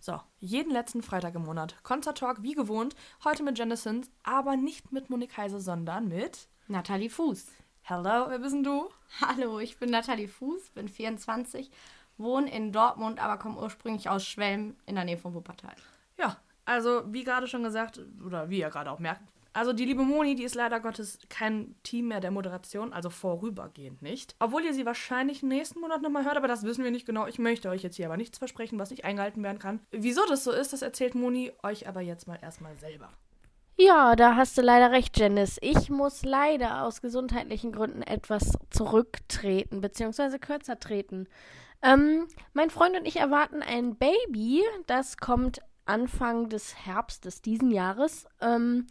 [0.00, 1.74] So, jeden letzten Freitag im Monat.
[1.82, 2.94] Concert Talk wie gewohnt.
[3.24, 7.46] Heute mit Jennison, aber nicht mit Monique Heise, sondern mit Nathalie Fuß.
[7.82, 8.88] Hello, wer bist denn du?
[9.20, 11.70] Hallo, ich bin Nathalie Fuß, bin 24,
[12.16, 15.74] wohne in Dortmund, aber komme ursprünglich aus Schwelm in der Nähe von Wuppertal.
[16.16, 19.22] Ja, also wie gerade schon gesagt, oder wie ihr gerade auch merkt,
[19.52, 24.02] also die liebe Moni, die ist leider Gottes kein Team mehr der Moderation, also vorübergehend
[24.02, 24.34] nicht.
[24.38, 27.26] Obwohl ihr sie wahrscheinlich nächsten Monat nochmal hört, aber das wissen wir nicht genau.
[27.26, 29.80] Ich möchte euch jetzt hier aber nichts versprechen, was nicht eingehalten werden kann.
[29.90, 33.10] Wieso das so ist, das erzählt Moni euch aber jetzt mal erstmal selber.
[33.80, 35.58] Ja, da hast du leider recht, Janice.
[35.60, 41.28] Ich muss leider aus gesundheitlichen Gründen etwas zurücktreten, beziehungsweise kürzer treten.
[41.80, 44.64] Ähm, mein Freund und ich erwarten ein Baby.
[44.88, 48.26] Das kommt Anfang des Herbstes diesen Jahres.
[48.40, 48.88] Ähm,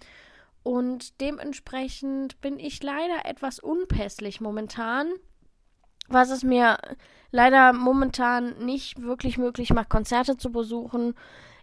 [0.67, 5.07] und dementsprechend bin ich leider etwas unpässlich momentan,
[6.09, 6.77] was es mir
[7.31, 11.13] leider momentan nicht wirklich möglich macht, Konzerte zu besuchen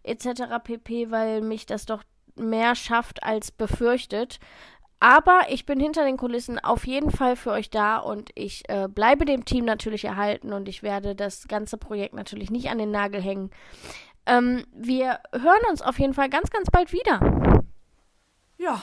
[0.04, 0.44] etc.
[0.64, 2.02] pp, weil mich das doch
[2.36, 4.40] mehr schafft als befürchtet.
[5.00, 8.88] Aber ich bin hinter den Kulissen auf jeden Fall für euch da und ich äh,
[8.88, 12.90] bleibe dem Team natürlich erhalten und ich werde das ganze Projekt natürlich nicht an den
[12.90, 13.50] Nagel hängen.
[14.24, 17.63] Ähm, wir hören uns auf jeden Fall ganz, ganz bald wieder.
[18.64, 18.80] Ja,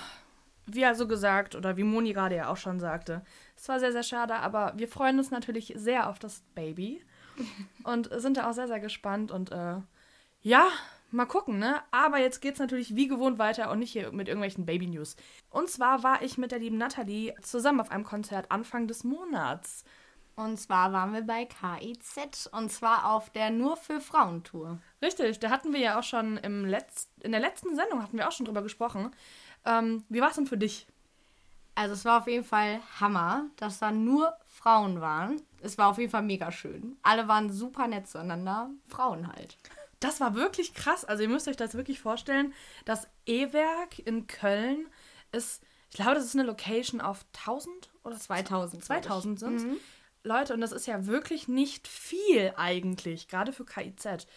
[0.67, 3.23] wie also gesagt, oder wie Moni gerade ja auch schon sagte,
[3.57, 7.03] es war sehr, sehr schade, aber wir freuen uns natürlich sehr auf das Baby
[7.83, 9.77] und sind da auch sehr, sehr gespannt und äh,
[10.43, 10.67] ja,
[11.09, 11.81] mal gucken, ne?
[11.89, 15.15] Aber jetzt geht's natürlich wie gewohnt weiter und nicht hier mit irgendwelchen Baby-News.
[15.49, 19.83] Und zwar war ich mit der lieben Nathalie zusammen auf einem Konzert Anfang des Monats.
[20.35, 24.79] Und zwar waren wir bei KIZ und zwar auf der Nur für Frauen Tour.
[25.01, 28.27] Richtig, da hatten wir ja auch schon im Letz in der letzten Sendung hatten wir
[28.27, 29.11] auch schon drüber gesprochen.
[29.65, 30.87] Ähm, wie war es denn für dich?
[31.75, 35.41] Also es war auf jeden Fall Hammer, dass da nur Frauen waren.
[35.61, 36.97] Es war auf jeden Fall mega schön.
[37.01, 38.69] Alle waren super nett zueinander.
[38.87, 39.57] Frauen halt.
[39.99, 41.05] Das war wirklich krass.
[41.05, 42.53] Also ihr müsst euch das wirklich vorstellen.
[42.85, 44.87] Das E-Werk in Köln
[45.31, 48.83] ist, ich glaube, das ist eine Location auf 1000 oder 2000.
[48.83, 49.77] 2000 sind mhm.
[50.23, 54.27] Leute, und das ist ja wirklich nicht viel eigentlich, gerade für KIZ.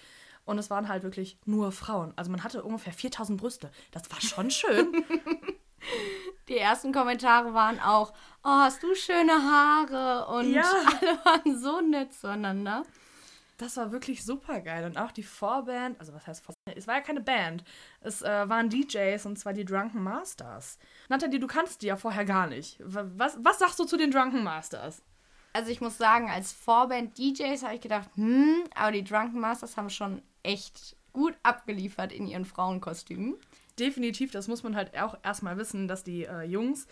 [0.44, 2.12] Und es waren halt wirklich nur Frauen.
[2.16, 3.70] Also man hatte ungefähr 4000 Brüste.
[3.92, 5.04] Das war schon schön.
[6.48, 8.12] Die ersten Kommentare waren auch,
[8.42, 10.26] oh, hast du schöne Haare?
[10.26, 10.62] Und ja.
[11.00, 12.84] alle waren so nett zueinander.
[13.56, 14.84] Das war wirklich super geil.
[14.84, 16.76] Und auch die Vorband, also was heißt Vorband?
[16.76, 17.64] Es war ja keine Band.
[18.00, 20.78] Es äh, waren DJs und zwar die Drunken Masters.
[21.08, 22.78] Nathalie, du kannst die ja vorher gar nicht.
[22.82, 25.02] Was, was sagst du zu den Drunken Masters?
[25.52, 29.76] Also ich muss sagen, als Vorband DJs habe ich gedacht, hm, aber die Drunken Masters
[29.76, 33.36] haben schon echt gut abgeliefert in ihren Frauenkostümen.
[33.78, 36.86] Definitiv, das muss man halt auch erstmal wissen, dass die äh, Jungs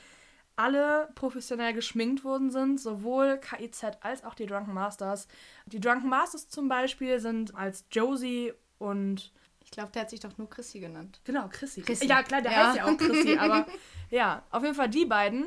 [0.57, 5.27] alle professionell geschminkt worden sind, sowohl KIZ als auch die Drunken Masters.
[5.67, 9.33] Die Drunken Masters zum Beispiel sind als Josie und.
[9.65, 11.21] Ich glaube, der hat sich doch nur Chrissy genannt.
[11.25, 11.83] Genau, Chrissy.
[11.83, 12.07] Chrissy.
[12.07, 12.67] Ja, klar, der ja.
[12.67, 13.67] heißt ja auch Chrissy, aber
[14.11, 15.47] ja, auf jeden Fall die beiden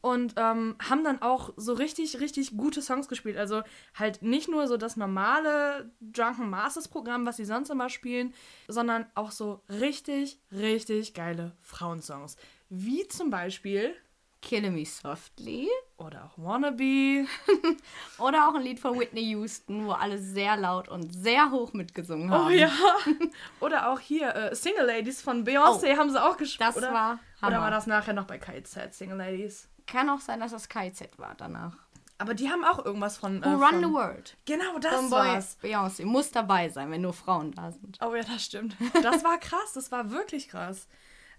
[0.00, 3.36] und ähm, haben dann auch so richtig, richtig gute Songs gespielt.
[3.36, 3.62] Also
[3.94, 8.32] halt nicht nur so das normale Drunken Masters Programm, was sie sonst immer spielen,
[8.68, 12.36] sondern auch so richtig, richtig geile Frauensongs.
[12.68, 13.94] Wie zum Beispiel
[14.40, 15.68] Kill Me Softly.
[15.96, 17.26] Oder auch Wannabe.
[18.18, 22.30] Oder auch ein Lied von Whitney Houston, wo alle sehr laut und sehr hoch mitgesungen
[22.30, 22.46] haben.
[22.46, 22.70] Oh ja.
[23.60, 26.68] Oder auch hier äh, Single Ladies von Beyoncé oh, haben sie auch gespielt.
[26.68, 26.92] Das oder?
[26.92, 27.48] war Hammer.
[27.48, 29.68] Oder war das nachher noch bei KZ, Single Ladies?
[29.88, 31.76] Kann auch sein, dass das KZ war danach.
[32.18, 33.42] Aber die haben auch irgendwas von.
[33.44, 34.36] Who äh, Run the World.
[34.44, 35.56] Genau, das von war's.
[35.62, 37.98] Beyoncé muss dabei sein, wenn nur Frauen da sind.
[38.02, 38.76] Oh ja, das stimmt.
[39.02, 40.88] Das war krass, das war wirklich krass.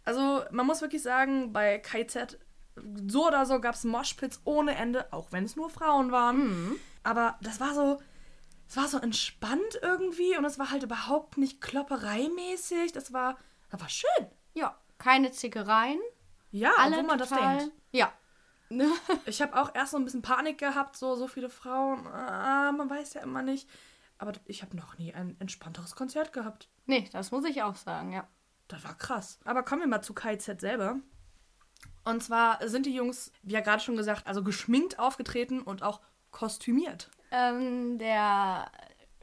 [0.05, 2.39] Also, man muss wirklich sagen, bei KZ
[3.07, 6.47] so oder so gab es Moshpits ohne Ende, auch wenn es nur Frauen waren.
[6.47, 6.75] Mhm.
[7.03, 7.99] Aber das war so,
[8.69, 12.93] es war so entspannt irgendwie und es war halt überhaupt nicht kloppereimäßig.
[12.93, 13.37] Das war,
[13.69, 14.27] das war schön.
[14.53, 15.99] Ja, keine Zickereien.
[16.51, 17.71] Ja, Alle wo man das denkt.
[17.91, 18.13] Ja,
[19.25, 22.05] ich habe auch erst so ein bisschen Panik gehabt, so, so viele Frauen.
[22.07, 23.69] Ah, man weiß ja immer nicht.
[24.17, 26.69] Aber ich habe noch nie ein entspannteres Konzert gehabt.
[26.85, 28.27] Nee, das muss ich auch sagen, ja.
[28.67, 29.39] Das war krass.
[29.45, 30.97] Aber kommen wir mal zu KZ selber.
[32.03, 36.01] Und zwar sind die Jungs, wie ja gerade schon gesagt, also geschminkt aufgetreten und auch
[36.31, 37.09] kostümiert.
[37.31, 38.71] Ähm, der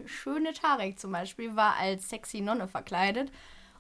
[0.05, 3.31] schöne Tarek zum Beispiel war als sexy Nonne verkleidet.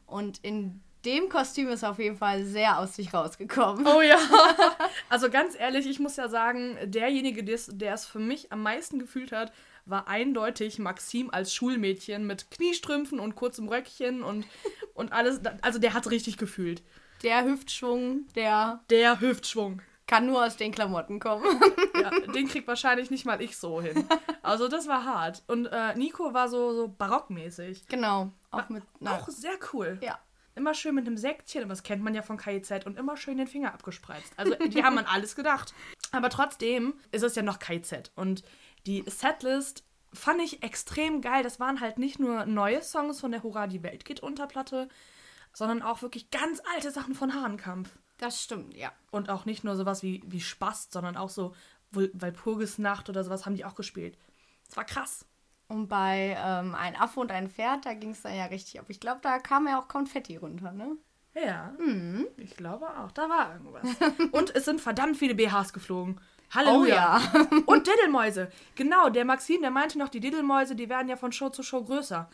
[0.06, 3.86] Und in dem Kostüm ist auf jeden Fall sehr aus sich rausgekommen.
[3.86, 4.18] Oh ja.
[5.08, 9.30] Also ganz ehrlich, ich muss ja sagen, derjenige, der es für mich am meisten gefühlt
[9.32, 9.52] hat,
[9.84, 14.44] war eindeutig Maxim als Schulmädchen mit Kniestrümpfen und kurzem Röckchen und,
[14.94, 15.40] und alles.
[15.62, 16.82] Also der hat es richtig gefühlt.
[17.22, 18.80] Der Hüftschwung, der.
[18.90, 19.80] Der Hüftschwung.
[20.06, 21.44] kann nur aus den Klamotten kommen.
[21.96, 24.06] Ja, den kriegt wahrscheinlich nicht mal ich so hin.
[24.42, 25.42] Also das war hart.
[25.46, 27.86] Und äh, Nico war so, so barockmäßig.
[27.88, 28.32] genau.
[28.50, 28.82] Auch mit.
[29.02, 29.98] Auch sehr cool.
[30.02, 30.18] ja.
[30.56, 33.46] Immer schön mit einem Säckchen, das kennt man ja von KIZ, und immer schön den
[33.46, 34.32] Finger abgespreizt.
[34.36, 35.74] Also die haben an alles gedacht.
[36.12, 38.10] Aber trotzdem ist es ja noch KIZ.
[38.16, 38.42] Und
[38.86, 41.42] die Setlist fand ich extrem geil.
[41.42, 44.88] Das waren halt nicht nur neue Songs von der Hurra, die Welt geht unter Platte,
[45.52, 47.90] sondern auch wirklich ganz alte Sachen von Hahnkampf.
[48.18, 48.90] Das stimmt, ja.
[49.10, 51.54] Und auch nicht nur sowas wie, wie Spast, sondern auch so
[51.90, 54.16] Wal- Walpurgisnacht oder sowas haben die auch gespielt.
[54.68, 55.26] Das war krass.
[55.68, 58.86] Und bei ähm, Ein Affe und ein Pferd, da ging es dann ja richtig ab.
[58.88, 60.96] Ich glaube, da kam ja auch Konfetti runter, ne?
[61.34, 61.74] Ja,
[62.38, 63.10] ich glaube auch.
[63.12, 63.86] Da war irgendwas.
[64.32, 66.18] Und es sind verdammt viele BHs geflogen.
[66.54, 67.20] Halleluja.
[67.20, 67.62] Oh ja.
[67.66, 68.50] Und Diddelmäuse.
[68.74, 71.84] Genau, der Maxim, der meinte noch, die Diddelmäuse, die werden ja von Show zu Show
[71.84, 72.30] größer.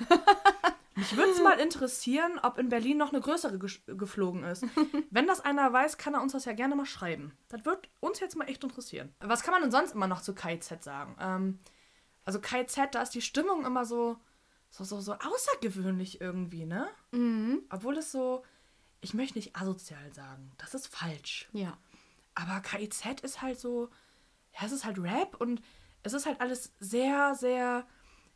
[0.94, 4.64] Mich würde es mal interessieren, ob in Berlin noch eine größere ges- geflogen ist.
[5.10, 7.32] Wenn das einer weiß, kann er uns das ja gerne mal schreiben.
[7.48, 9.14] Das wird uns jetzt mal echt interessieren.
[9.20, 11.16] Was kann man denn sonst immer noch zu KZ sagen?
[11.18, 11.58] Ähm,
[12.24, 14.16] also KZ, da ist die Stimmung immer so,
[14.70, 16.88] so, so, so außergewöhnlich irgendwie, ne?
[17.70, 18.44] Obwohl es so,
[19.00, 21.48] ich möchte nicht asozial sagen, das ist falsch.
[21.52, 21.76] Ja.
[22.34, 23.90] Aber KIZ ist halt so,
[24.54, 25.60] ja, es ist halt Rap und
[26.02, 27.86] es ist halt alles sehr, sehr,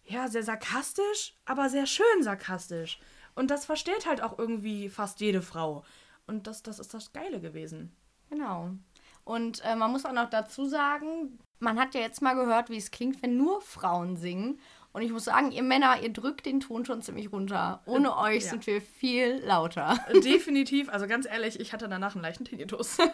[0.05, 3.01] ja, sehr sarkastisch, aber sehr schön sarkastisch.
[3.35, 5.85] Und das versteht halt auch irgendwie fast jede Frau.
[6.27, 7.95] Und das, das ist das Geile gewesen.
[8.31, 8.73] Genau.
[9.27, 12.77] Und äh, man muss auch noch dazu sagen, man hat ja jetzt mal gehört, wie
[12.77, 14.61] es klingt, wenn nur Frauen singen.
[14.93, 17.83] Und ich muss sagen, ihr Männer, ihr drückt den Ton schon ziemlich runter.
[17.87, 18.51] Ohne euch ja.
[18.51, 19.99] sind wir viel lauter.
[20.25, 22.99] Definitiv, also ganz ehrlich, ich hatte danach einen leichten Tinnitus.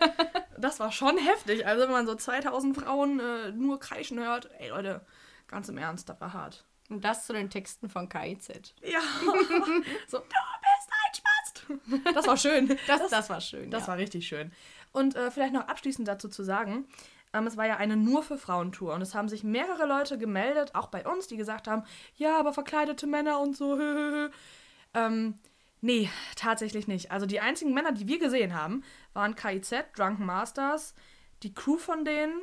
[0.59, 1.67] Das war schon heftig.
[1.67, 5.05] Also wenn man so 2000 Frauen äh, nur kreischen hört, ey Leute,
[5.49, 6.65] ganz im Ernst, das war hart.
[6.89, 8.75] Und das zu den Texten von KIZ.
[8.83, 9.01] Ja,
[10.07, 12.15] so, du bist ein Spast.
[12.15, 12.79] Das war schön.
[12.87, 13.73] Das, das war schön.
[13.73, 13.89] Das ja.
[13.89, 14.53] war richtig schön.
[14.93, 16.87] Und äh, vielleicht noch abschließend dazu zu sagen,
[17.33, 20.75] ähm, es war ja eine nur für Frauentour und es haben sich mehrere Leute gemeldet,
[20.75, 21.85] auch bei uns, die gesagt haben,
[22.17, 23.79] ja, aber verkleidete Männer und so.
[24.95, 25.39] ähm,
[25.81, 27.11] nee, tatsächlich nicht.
[27.11, 28.85] Also die einzigen Männer, die wir gesehen haben,
[29.15, 30.95] waren KIZ, Drunken Masters,
[31.43, 32.43] die Crew von denen,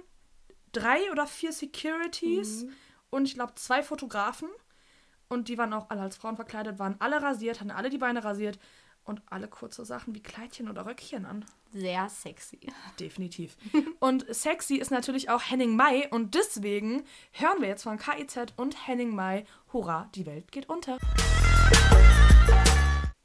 [0.71, 2.65] drei oder vier Securities
[3.09, 4.49] und ich glaube zwei Fotografen.
[5.31, 8.23] Und die waren auch alle als Frauen verkleidet, waren alle rasiert, hatten alle die Beine
[8.23, 8.57] rasiert
[9.09, 11.43] und alle kurze Sachen wie Kleidchen oder Röckchen an.
[11.73, 12.59] Sehr sexy.
[12.99, 13.57] Definitiv.
[13.99, 18.87] Und sexy ist natürlich auch Henning Mai und deswegen hören wir jetzt von KIZ und
[18.87, 20.97] Henning Mai, Hurra, die Welt geht unter.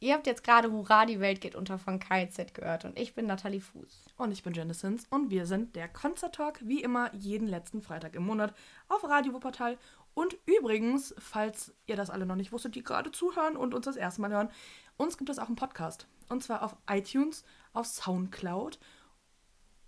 [0.00, 3.26] Ihr habt jetzt gerade Hurra, die Welt geht unter von KIZ gehört und ich bin
[3.26, 4.04] Nathalie Fuß.
[4.18, 8.14] Und ich bin Jennessens und wir sind der Concert Talk, wie immer jeden letzten Freitag
[8.14, 8.54] im Monat
[8.88, 9.78] auf Radio Wuppertal.
[10.12, 13.96] Und übrigens, falls ihr das alle noch nicht wusstet, die gerade zuhören und uns das
[13.96, 14.50] erste Mal hören,
[14.96, 16.06] uns gibt es auch einen Podcast.
[16.28, 18.78] Und zwar auf iTunes, auf Soundcloud.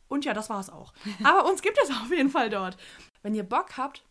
[0.08, 0.92] Und ja, das war's auch.
[1.24, 2.76] Aber uns gibt es auf jeden Fall dort.
[3.22, 4.04] Wenn ihr Bock habt,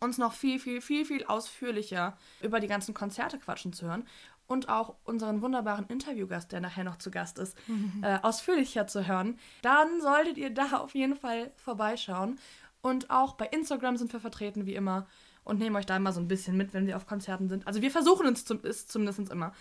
[0.00, 4.06] uns noch viel, viel, viel, viel ausführlicher über die ganzen Konzerte quatschen zu hören
[4.46, 7.56] und auch unseren wunderbaren Interviewgast, der nachher noch zu Gast ist,
[8.02, 12.38] äh, ausführlicher zu hören, dann solltet ihr da auf jeden Fall vorbeischauen.
[12.82, 15.06] Und auch bei Instagram sind wir vertreten, wie immer,
[15.42, 17.66] und nehmen euch da immer so ein bisschen mit, wenn wir auf Konzerten sind.
[17.66, 19.52] Also wir versuchen uns zum, ist zumindest immer.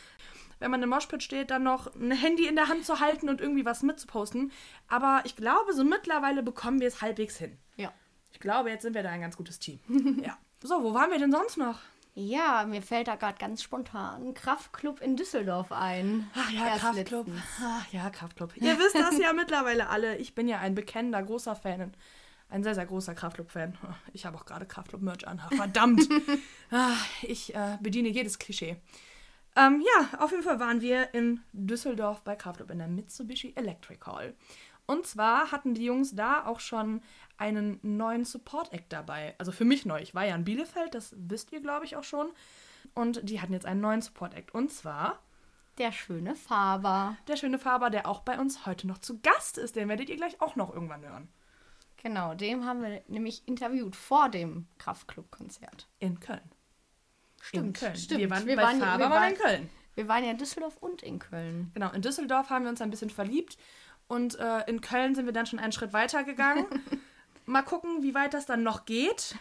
[0.59, 3.41] Wenn man im Moshpit steht, dann noch ein Handy in der Hand zu halten und
[3.41, 4.51] irgendwie was mitzuposten.
[4.87, 7.57] Aber ich glaube, so mittlerweile bekommen wir es halbwegs hin.
[7.75, 7.91] Ja.
[8.31, 9.79] Ich glaube, jetzt sind wir da ein ganz gutes Team.
[10.25, 10.37] ja.
[10.63, 11.79] So, wo waren wir denn sonst noch?
[12.17, 16.29] Ja, mir fällt da gerade ganz spontan Kraftclub in Düsseldorf ein.
[16.33, 17.27] Ach ja, Erst Kraftclub.
[17.27, 17.43] letztens.
[17.61, 18.55] Ach ja, Kraftclub.
[18.55, 20.15] Ihr wisst das ja mittlerweile alle.
[20.17, 21.93] Ich bin ja ein bekennender, großer Fan.
[22.47, 23.77] Ein sehr, sehr großer Kraftclub-Fan.
[24.13, 25.41] Ich habe auch gerade Kraftclub-Merch an.
[25.55, 26.07] Verdammt.
[27.21, 28.77] Ich äh, bediene jedes Klischee.
[29.55, 33.99] Ähm, ja, auf jeden Fall waren wir in Düsseldorf bei Kraftclub in der Mitsubishi Electric
[34.05, 34.35] Hall.
[34.85, 37.01] Und zwar hatten die Jungs da auch schon
[37.37, 39.33] einen neuen Support-Act dabei.
[39.39, 39.99] Also für mich neu.
[39.99, 42.27] Ich war ja in Bielefeld, das wisst ihr, glaube ich, auch schon.
[42.93, 44.53] Und die hatten jetzt einen neuen Support-Act.
[44.53, 45.19] Und zwar
[45.77, 47.17] Der schöne Faber.
[47.27, 49.75] der schöne Faber, der auch bei uns heute noch zu Gast ist.
[49.75, 51.29] Den werdet ihr gleich auch noch irgendwann hören.
[51.97, 55.87] Genau, dem haben wir nämlich interviewt vor dem Kraftclub-Konzert.
[55.97, 56.51] In Köln.
[57.47, 57.95] Stimmt, in Köln.
[57.95, 58.19] stimmt.
[58.21, 59.69] Wir waren Wir bei waren- Faber, wir waren waren- in Köln.
[59.95, 61.71] Wir waren ja in Düsseldorf und in Köln.
[61.73, 63.57] Genau, in Düsseldorf haben wir uns ein bisschen verliebt
[64.07, 66.65] und äh, in Köln sind wir dann schon einen Schritt weiter gegangen.
[67.45, 69.35] Mal gucken, wie weit das dann noch geht.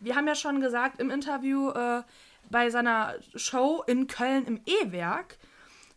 [0.00, 2.02] Wir haben ja schon gesagt im Interview äh,
[2.50, 5.38] bei seiner Show in Köln im E-Werk,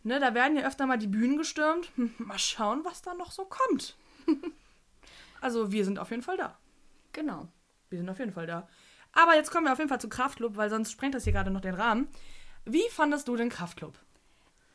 [0.04, 1.92] ne, da werden ja öfter mal die Bühnen gestürmt.
[2.20, 3.96] Mal schauen, was da noch so kommt.
[5.42, 6.58] Also wir sind auf jeden Fall da.
[7.14, 7.48] Genau.
[7.90, 8.68] Wir sind auf jeden Fall da.
[9.14, 11.52] Aber jetzt kommen wir auf jeden Fall zu Kraftclub, weil sonst sprengt das hier gerade
[11.52, 12.08] noch den Rahmen.
[12.66, 13.94] Wie fandest du den Kraftclub?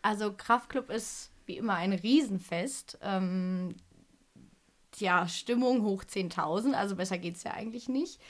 [0.03, 2.99] Also Kraftclub ist wie immer ein Riesenfest.
[3.03, 3.77] Ähm,
[4.97, 8.21] ja, Stimmung hoch 10.000, also besser geht's ja eigentlich nicht.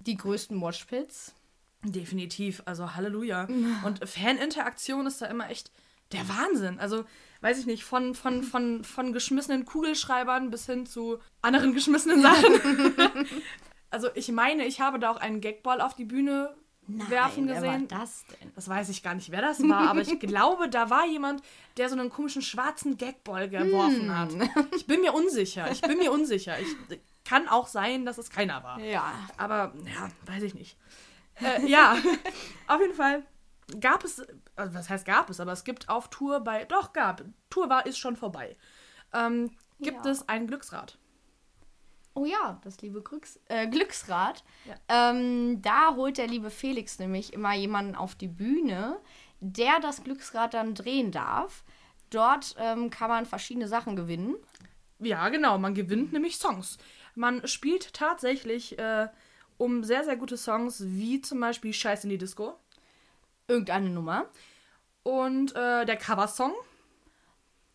[0.00, 1.34] Die größten Moshpits.
[1.82, 3.48] Definitiv, also Halleluja.
[3.84, 5.70] Und Faninteraktion ist da immer echt
[6.12, 6.78] der Wahnsinn.
[6.78, 7.04] Also,
[7.40, 13.26] weiß ich nicht, von, von, von, von geschmissenen Kugelschreibern bis hin zu anderen geschmissenen Sachen.
[13.90, 16.54] also, ich meine, ich habe da auch einen Gagball auf die Bühne
[16.88, 17.90] werfen wer gesehen.
[17.90, 18.52] war das denn?
[18.54, 21.42] Das weiß ich gar nicht, wer das war, aber ich glaube, da war jemand,
[21.76, 24.30] der so einen komischen schwarzen Gagball geworfen hat.
[24.76, 25.70] Ich bin mir unsicher.
[25.72, 26.56] Ich bin mir unsicher.
[26.60, 28.78] Ich kann auch sein, dass es keiner war.
[28.80, 29.12] Ja.
[29.36, 30.76] Aber ja, weiß ich nicht.
[31.42, 31.96] Äh, ja,
[32.68, 33.24] auf jeden Fall
[33.80, 34.24] gab es,
[34.54, 37.84] also was heißt gab es, aber es gibt auf Tour bei, doch gab, Tour war,
[37.84, 38.56] ist schon vorbei.
[39.12, 39.50] Ähm,
[39.80, 40.12] gibt Ja.
[40.12, 40.98] es ein Glücksrad.
[42.16, 44.42] Oh ja, das liebe Glücks äh, Glücksrad.
[44.64, 45.10] Ja.
[45.10, 48.98] Ähm, da holt der liebe Felix nämlich immer jemanden auf die Bühne,
[49.40, 51.62] der das Glücksrad dann drehen darf.
[52.08, 54.34] Dort ähm, kann man verschiedene Sachen gewinnen.
[54.98, 56.78] Ja, genau, man gewinnt nämlich Songs.
[57.14, 59.08] Man spielt tatsächlich äh,
[59.58, 62.54] um sehr, sehr gute Songs, wie zum Beispiel Scheiß in die Disco
[63.46, 64.26] Irgendeine Nummer.
[65.02, 66.54] und äh, der Coversong.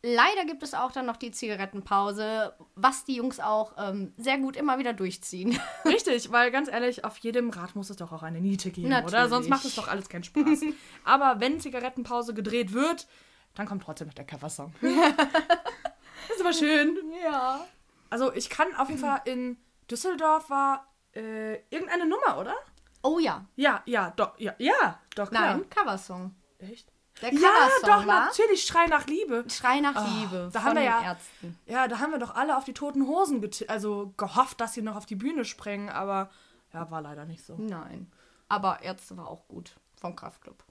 [0.03, 4.55] Leider gibt es auch dann noch die Zigarettenpause, was die Jungs auch ähm, sehr gut
[4.55, 5.59] immer wieder durchziehen.
[5.85, 9.01] Richtig, weil ganz ehrlich, auf jedem Rad muss es doch auch eine Niete geben, oder?
[9.01, 9.29] Natürlich.
[9.29, 10.61] Sonst macht es doch alles keinen Spaß.
[11.03, 13.07] Aber wenn Zigarettenpause gedreht wird,
[13.53, 14.73] dann kommt trotzdem noch der Coversong.
[14.81, 14.91] das
[16.35, 16.97] ist aber schön.
[17.23, 17.65] ja.
[18.09, 19.57] Also ich kann auf jeden Fall in
[19.89, 22.55] Düsseldorf war äh, irgendeine Nummer, oder?
[23.03, 23.45] Oh ja.
[23.55, 25.31] Ja, ja, doch, ja, ja, doch.
[25.31, 26.33] Nein, Coversong.
[26.59, 26.91] Echt?
[27.21, 27.49] Der Ja,
[27.83, 29.45] doch, war natürlich, Schrei nach Liebe.
[29.49, 31.59] Schrei nach Ah, Liebe da von haben wir den ja- Ärzten.
[31.65, 34.95] Ja, da haben wir doch alle auf die toten Hosen also gehofft, dass sie noch
[34.95, 36.29] auf die Bühne sprengen, aber
[36.73, 37.55] ja, war leider nicht so.
[37.57, 38.11] Nein.
[38.49, 40.63] Aber Ärzte war auch gut vom Kraftclub.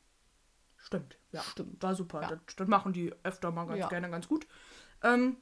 [0.76, 1.42] Stimmt, ja.
[1.42, 1.82] Stimmt.
[1.82, 2.22] War super.
[2.22, 2.28] Ja.
[2.30, 3.88] Das, das machen die öfter mal ganz Ja.
[3.88, 4.46] gerne ganz gut.
[5.02, 5.36] Ähm,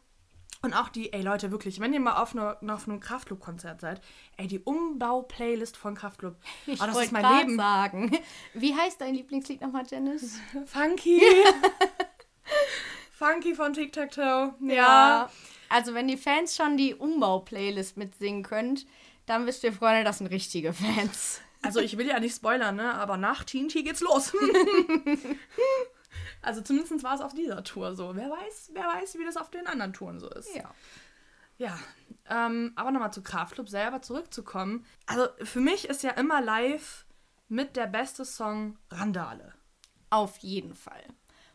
[0.63, 4.01] und auch die, ey Leute, wirklich, wenn ihr mal auf, ne, auf einem Kraftclub-Konzert seid,
[4.37, 6.37] ey, die Umbau-Playlist von Kraftclub.
[6.67, 7.57] Ich oh, das ist wollte mein Leben.
[7.57, 8.19] sagen.
[8.55, 10.39] Wie heißt dein Lieblingslied nochmal, Janice?
[10.67, 11.21] Funky.
[13.13, 14.55] Funky von Tic Tac Toe.
[14.61, 15.31] Ja.
[15.69, 18.87] Also, wenn die Fans schon die Umbau-Playlist mitsingen könnt,
[19.27, 21.41] dann wisst ihr, Freunde, das sind richtige Fans.
[21.63, 22.95] Also ich will ja nicht spoilern, ne?
[22.95, 24.33] Aber nach TNT geht's los.
[26.43, 28.15] Also zumindest war es auf dieser Tour so.
[28.15, 30.55] Wer weiß, wer weiß, wie das auf den anderen Touren so ist.
[30.55, 30.71] Ja.
[31.59, 31.77] Ja,
[32.31, 34.87] ähm, aber nochmal zu Kraftclub selber zurückzukommen.
[35.07, 37.05] Also für mich ist ja immer live
[37.49, 39.55] mit der beste Song Randale.
[40.11, 41.03] Auf jeden Fall.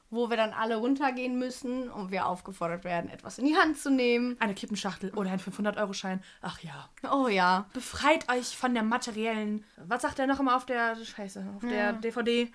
[0.09, 3.89] Wo wir dann alle runtergehen müssen und wir aufgefordert werden, etwas in die Hand zu
[3.89, 4.35] nehmen.
[4.39, 6.21] Eine Kippenschachtel oder ein 500-Euro-Schein.
[6.41, 6.89] Ach ja.
[7.11, 7.65] Oh ja.
[7.73, 9.63] Befreit euch von der materiellen.
[9.77, 10.97] Was sagt der noch immer auf der.
[10.97, 12.51] Scheiße, auf der DVD?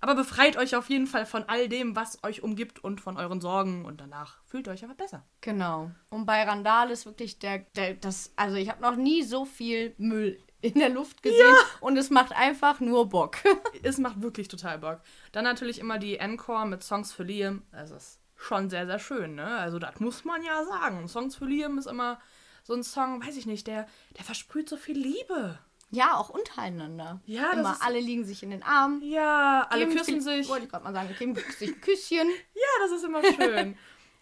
[0.00, 3.40] Aber befreit euch auf jeden Fall von all dem, was euch umgibt und von euren
[3.40, 5.24] Sorgen und danach fühlt ihr euch einfach besser.
[5.42, 5.90] Genau.
[6.08, 9.94] Und bei Randal ist wirklich der, der das, also ich habe noch nie so viel
[9.98, 13.36] Müll in der Luft gesehen und es macht einfach nur Bock.
[13.82, 15.00] Es macht wirklich total Bock.
[15.32, 17.62] Dann natürlich immer die Encore mit Songs für Liam.
[17.72, 19.56] Das ist schon sehr, sehr schön, ne?
[19.58, 21.08] Also das muss man ja sagen.
[21.08, 22.20] Songs für Liam ist immer
[22.62, 25.58] so ein Song, weiß ich nicht, der, der versprüht so viel Liebe.
[25.90, 27.20] Ja, auch untereinander.
[27.26, 29.02] Ja, das Immer alle liegen sich in den Armen.
[29.02, 30.48] Ja, alle küssen sich.
[30.48, 32.28] Wollte ich gerade mal sagen, geben sich ein Küsschen.
[32.54, 33.76] Ja, das ist immer schön.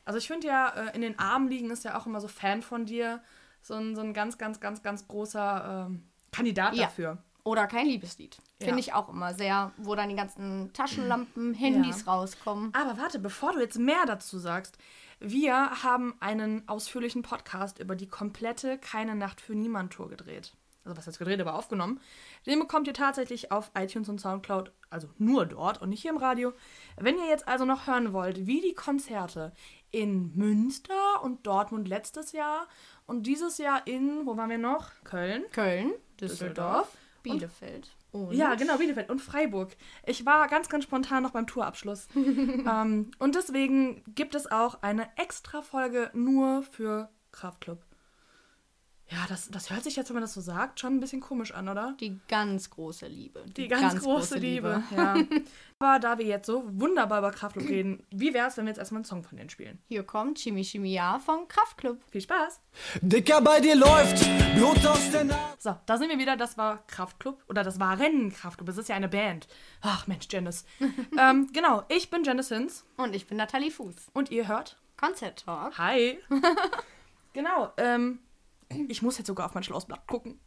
[0.05, 2.63] also ich finde ja, äh, in den Armen liegen ist ja auch immer so Fan
[2.63, 3.23] von dir.
[3.61, 6.85] So ein, so ein ganz, ganz, ganz, ganz großer ähm, Kandidat Ja.
[6.85, 7.19] dafür.
[7.45, 8.37] Oder kein Liebeslied.
[8.59, 8.79] Finde Ja.
[8.79, 12.73] ich auch immer sehr, wo dann die ganzen Taschenlampen, Handys rauskommen.
[12.75, 14.79] Aber warte, bevor du jetzt mehr dazu sagst,
[15.21, 20.53] wir haben einen ausführlichen Podcast über die komplette Keine Nacht für Niemand Tour gedreht.
[20.88, 22.00] Also was jetzt gedreht, aber aufgenommen.
[22.47, 26.16] Den bekommt ihr tatsächlich auf iTunes und Soundcloud, also nur dort und nicht hier im
[26.16, 26.54] Radio.
[26.97, 29.52] Wenn ihr jetzt also noch hören wollt, wie die Konzerte
[29.90, 32.66] in Münster und Dortmund letztes Jahr
[33.07, 34.90] und dieses Jahr in, wo waren wir noch?
[35.04, 35.45] Köln.
[35.52, 37.90] Köln, Düsseldorf Düsseldorf, Bielefeld.
[38.12, 39.76] Und Ja, genau, Bielefeld und Freiburg.
[40.07, 42.09] Ich war ganz, ganz spontan noch beim Tourabschluss.
[42.16, 47.85] ähm, und deswegen gibt es auch eine extra Folge nur für Kraftclub.
[49.11, 51.53] Ja, das, das hört sich jetzt, wenn man das so sagt, schon ein bisschen komisch
[51.53, 51.97] an, oder?
[51.99, 53.43] Die ganz große Liebe.
[53.57, 54.83] Die ganz, große, Liebe.
[54.95, 55.17] Ja.
[55.79, 58.79] Aber da wir jetzt so wunderbar über Kraftclub reden, wie wäre es, wenn wir jetzt
[58.79, 59.79] erstmal einen Song von denen spielen?
[59.88, 61.99] Hier kommt Chimi Chimi Ja von Kraftclub.
[62.11, 62.61] Viel Spaß!
[63.00, 65.57] Dicker bei dir läuft Blut aus der Nase.
[65.59, 66.37] So, da sind wir wieder.
[66.37, 67.43] Das war Kraftclub.
[67.49, 68.69] Oder das war Rennen-Kraftclub.
[68.69, 69.49] Es ist ja eine Band.
[69.81, 70.67] Ach Mensch, Janice.
[71.19, 72.85] ähm, genau, ich bin Janice Hinz.
[72.99, 74.11] Und ich bin Nathalie Fuß.
[74.12, 75.79] Und ihr hört Konzert Talk.
[75.79, 76.19] Hi.
[77.33, 77.73] genau.
[77.79, 78.19] Ähm,
[78.89, 80.41] ich muss jetzt sogar auf mein Schlossblatt gucken.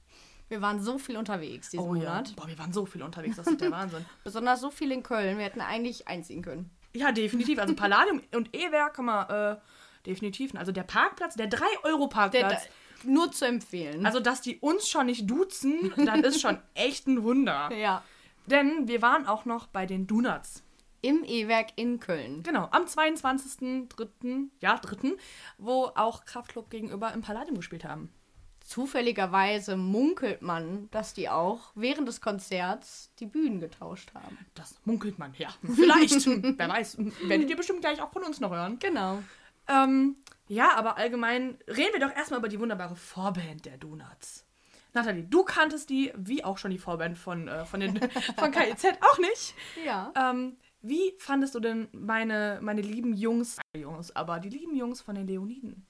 [0.50, 2.02] Wir waren so viel unterwegs diesen Oh ja.
[2.10, 2.36] Monat.
[2.36, 4.06] Boah, wir waren so viel unterwegs, das ist der Wahnsinn.
[4.24, 5.38] Besonders so viel in Köln.
[5.38, 6.70] Wir hätten eigentlich einziehen können.
[6.94, 7.58] Ja, definitiv.
[7.60, 9.58] Also Palladium und E-Werk man äh,
[10.06, 10.54] definitiv.
[10.56, 12.68] Also der Parkplatz, der 3-Euro-Parkplatz.
[13.06, 14.06] nur zu empfehlen.
[14.06, 17.72] Also, dass die uns schon nicht duzen, das ist schon echt ein Wunder.
[17.74, 18.04] ja.
[18.48, 20.64] Denn wir waren auch noch bei den Donuts.
[21.02, 22.44] Im E-Werk in Köln.
[22.44, 25.14] Genau, am 22.03., ja, 3.,
[25.58, 28.14] wo auch Kraftklub gegenüber im Palladium gespielt haben.
[28.60, 34.38] Zufälligerweise munkelt man, dass die auch während des Konzerts die Bühnen getauscht haben.
[34.54, 35.50] Das munkelt man, ja.
[35.62, 36.26] Vielleicht,
[36.58, 38.78] wer weiß, werdet ihr bestimmt gleich auch von uns noch hören.
[38.80, 39.24] Genau.
[39.68, 40.18] Ähm,
[40.48, 44.46] ja, aber allgemein reden wir doch erstmal über die wunderbare Vorband der Donuts.
[44.94, 48.00] Nathalie, du kanntest die, wie auch schon die Vorband von, äh, von, den,
[48.38, 49.56] von KIZ, auch nicht.
[49.86, 50.12] Ja.
[50.16, 55.16] Ähm, wie fandest du denn meine, meine lieben Jungs, Jungs, aber die lieben Jungs von
[55.16, 55.86] den Leoniden?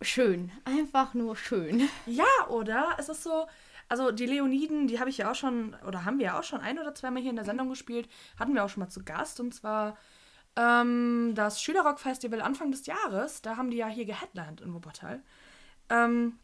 [0.00, 0.52] Schön.
[0.64, 1.88] Einfach nur schön.
[2.06, 2.96] Ja, oder?
[2.98, 3.46] Es ist so,
[3.88, 6.60] also die Leoniden, die habe ich ja auch schon, oder haben wir ja auch schon
[6.60, 8.08] ein oder zweimal hier in der Sendung gespielt,
[8.38, 9.96] hatten wir auch schon mal zu Gast und zwar
[10.56, 15.22] ähm, das Schülerrock-Festival Anfang des Jahres, da haben die ja hier geheadlined in Wuppertal.
[15.88, 16.38] Ähm,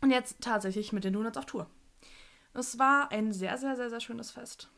[0.00, 1.66] und jetzt tatsächlich mit den Donuts auf Tour.
[2.52, 4.68] Es war ein sehr, sehr, sehr, sehr schönes Fest.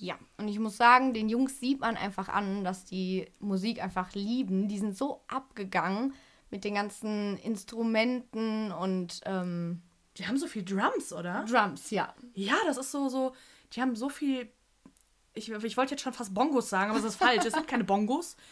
[0.00, 0.18] Ja.
[0.36, 4.68] Und ich muss sagen, den Jungs sieht man einfach an, dass die Musik einfach lieben.
[4.68, 6.14] Die sind so abgegangen
[6.50, 9.82] mit den ganzen Instrumenten und ähm,
[10.16, 11.44] Die haben so viel Drums, oder?
[11.48, 12.14] Drums, ja.
[12.34, 13.34] Ja, das ist so, so,
[13.72, 14.50] die haben so viel.
[15.32, 17.44] Ich, ich wollte jetzt schon fast Bongos sagen, aber das ist falsch.
[17.44, 18.36] es sind keine Bongos.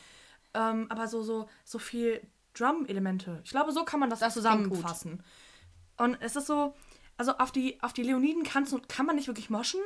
[0.55, 2.21] Ähm, aber so, so, so viel
[2.55, 3.41] Drum-Elemente.
[3.43, 5.23] Ich glaube, so kann man das, Das zusammenfassen.
[5.97, 6.75] Und es ist so,
[7.17, 9.81] also auf die, auf die Leoniden kannst kann man nicht wirklich moschen.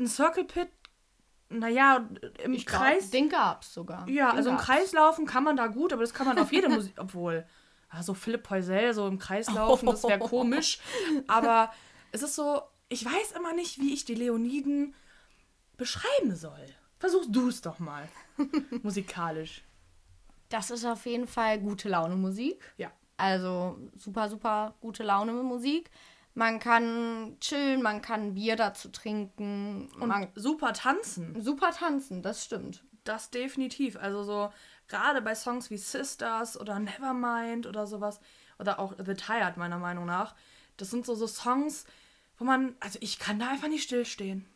[0.00, 0.68] Ein Circle Pit,
[1.50, 2.08] naja,
[2.42, 3.10] im Ich glaub, Kreis.
[3.10, 4.08] Den gab's sogar.
[4.08, 4.66] Ja, Den also im gab's.
[4.66, 7.46] Kreis laufen kann man da gut, aber das kann man auf jede Musik, obwohl,
[7.88, 10.78] also Philipp Heusel so im Kreis laufen, das wäre komisch.
[11.28, 11.70] Aber
[12.12, 14.94] es ist so, ich weiß immer nicht, wie ich die Leoniden
[15.76, 16.66] beschreiben soll.
[16.98, 18.08] Versuchst du es doch mal.
[18.82, 19.62] Musikalisch.
[20.48, 22.72] Das ist auf jeden Fall gute Laune Musik.
[22.76, 22.90] Ja.
[23.16, 25.90] Also super, super gute Laune Musik.
[26.34, 29.90] Man kann chillen, man kann Bier dazu trinken.
[29.98, 31.40] Und man super tanzen.
[31.42, 32.84] super tanzen, das stimmt.
[33.04, 33.96] Das definitiv.
[33.96, 34.52] Also so,
[34.88, 38.20] gerade bei Songs wie Sisters oder Nevermind oder sowas.
[38.58, 40.34] Oder auch The Tired, meiner Meinung nach.
[40.76, 41.84] Das sind so, so Songs,
[42.38, 44.46] wo man, also ich kann da einfach nicht stillstehen.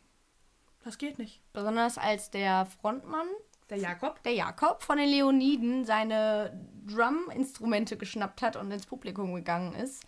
[0.83, 1.41] Das geht nicht.
[1.53, 3.27] Besonders als der Frontmann,
[3.69, 4.21] Der Jakob?
[4.23, 6.51] der Jakob von den Leoniden, seine
[6.85, 10.03] Drum-Instrumente geschnappt hat und ins Publikum gegangen ist.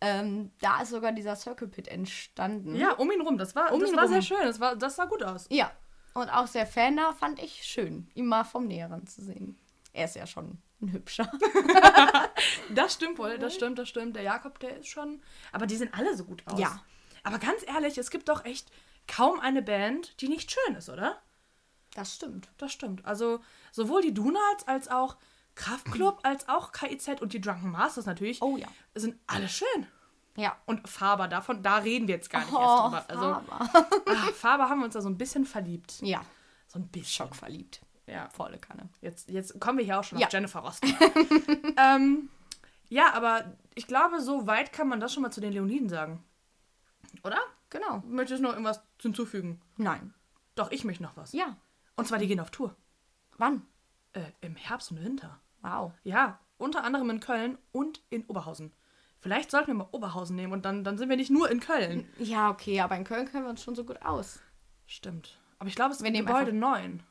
[0.00, 2.74] Ähm, da ist sogar dieser Circle Pit entstanden.
[2.74, 3.36] Ja, um ihn rum.
[3.36, 4.12] Das war, Um das war rum.
[4.12, 4.42] sehr schön.
[4.42, 5.46] Das, war, das sah gut aus.
[5.50, 5.70] Ja.
[6.14, 9.58] Und auch sehr Fan da fand ich schön, ihn mal vom Näheren zu sehen.
[9.92, 11.30] Er ist ja schon ein hübscher.
[12.74, 14.16] Das stimmt wohl, das stimmt, das stimmt.
[14.16, 15.20] Der Jakob, der ist schon.
[15.52, 16.58] Aber die sehen alle so gut aus.
[16.58, 16.82] Ja.
[17.22, 18.70] Aber ganz ehrlich, es gibt doch echt
[19.06, 21.20] kaum eine Band, die nicht schön ist, oder?
[21.94, 22.48] Das stimmt.
[22.58, 23.04] Das stimmt.
[23.04, 23.40] Also
[23.72, 25.16] sowohl die Donuts als auch
[25.54, 28.66] Kraftklub, als auch KIZ und die Drunken Masters natürlich Oh ja.
[28.94, 29.86] sind alle schön.
[30.36, 30.56] Ja.
[30.66, 33.04] Und Faber, davon, da reden wir jetzt gar nicht erst Oh, drüber.
[33.08, 34.02] Also, Faber.
[34.06, 36.00] ah, Faber haben wir uns da so ein bisschen verliebt.
[36.02, 36.22] Ja.
[36.68, 37.26] So ein bisschen.
[37.26, 37.80] Schockverliebt.
[38.06, 38.28] Ja.
[38.30, 38.88] Volle Kanne.
[39.00, 40.26] Jetzt, jetzt kommen wir hier auch schon Ja.
[40.28, 40.86] auf Jennifer Rosten.
[41.76, 42.28] ähm,
[42.88, 46.24] ja, aber ich glaube, so weit kann man das schon mal zu den Leoniden sagen.
[47.22, 47.38] Oder?
[47.70, 48.02] Genau.
[48.06, 49.60] Möchtest du noch irgendwas hinzufügen?
[49.76, 50.14] Nein.
[50.54, 51.32] Doch, ich möchte noch was.
[51.32, 51.56] Ja.
[51.96, 52.74] Und zwar, die gehen auf Tour.
[53.38, 53.62] Wann?
[54.12, 55.40] Äh, Im Herbst und Winter.
[55.62, 55.92] Wow.
[56.02, 58.72] Ja, unter anderem in Köln und in Oberhausen.
[59.20, 62.08] Vielleicht sollten wir mal Oberhausen nehmen und dann, dann sind wir nicht nur in Köln.
[62.18, 64.40] Ja, okay, aber in Köln kennen wir uns schon so gut aus.
[64.86, 65.38] Stimmt.
[65.58, 67.02] Aber ich glaube, es ist Wir im nehmen Gebäude 9.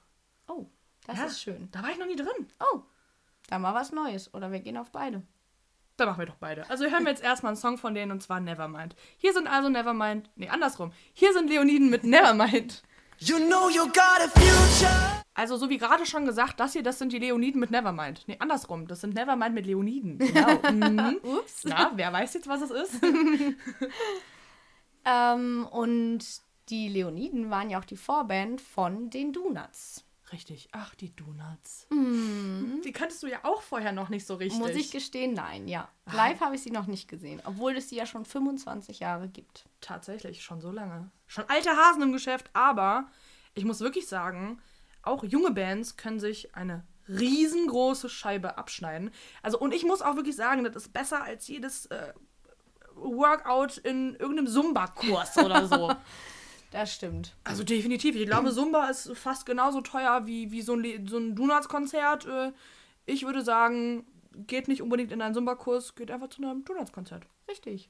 [0.47, 0.65] Oh,
[1.05, 1.69] das Ja, ist schön.
[1.71, 2.47] Da war ich noch nie drin.
[2.73, 2.81] Oh,
[3.47, 4.33] da mal was Neues.
[4.33, 5.21] Oder wir gehen auf beide.
[5.97, 6.67] Dann machen wir doch beide.
[6.69, 8.95] Also hören wir jetzt erstmal einen Song von denen und zwar Nevermind.
[9.17, 10.31] Hier sind also Nevermind.
[10.35, 10.91] Nee, andersrum.
[11.13, 12.83] Hier sind Leoniden mit Nevermind.
[13.19, 15.23] You know you got a future.
[15.33, 18.23] Also, so wie gerade schon gesagt, das hier, das sind die Leoniden mit Nevermind.
[18.27, 18.87] Nee, andersrum.
[18.87, 20.17] Das sind Nevermind mit Leoniden.
[20.17, 20.59] Genau.
[20.71, 21.19] mhm.
[21.23, 21.63] Ups.
[21.65, 23.01] Na, wer weiß jetzt, was es ist?
[25.05, 26.19] Ähm, und
[26.69, 30.03] die Leoniden waren ja auch die Vorband von den Donuts.
[30.31, 30.69] Richtig.
[30.71, 31.87] Ach, die Donuts.
[31.91, 34.59] Die kanntest du ja auch vorher noch nicht so richtig.
[34.59, 35.89] Muss ich gestehen, nein, ja.
[36.11, 39.65] Live habe ich sie noch nicht gesehen, obwohl es sie ja schon 25 Jahre gibt.
[39.81, 41.11] Tatsächlich, schon so lange.
[41.27, 43.09] Schon alte Hasen im Geschäft, aber
[43.53, 44.61] ich muss wirklich sagen,
[45.01, 49.11] auch junge Bands können sich eine riesengroße Scheibe abschneiden.
[49.41, 52.13] Also, und ich muss auch wirklich sagen, das ist besser als jedes äh,
[52.93, 55.91] Workout in irgendeinem Zumba-Kurs oder so.
[56.71, 57.35] Das stimmt.
[57.43, 58.15] Also definitiv.
[58.15, 62.25] Ich glaube, Zumba ist fast genauso teuer wie, wie so ein, so ein Donuts-Konzert.
[62.25, 62.51] Äh,
[63.05, 64.05] Ich würde sagen,
[64.47, 67.23] geht nicht unbedingt in einen Zumba-Kurs, geht einfach zu einem Donuts-Konzert.
[67.49, 67.89] Richtig.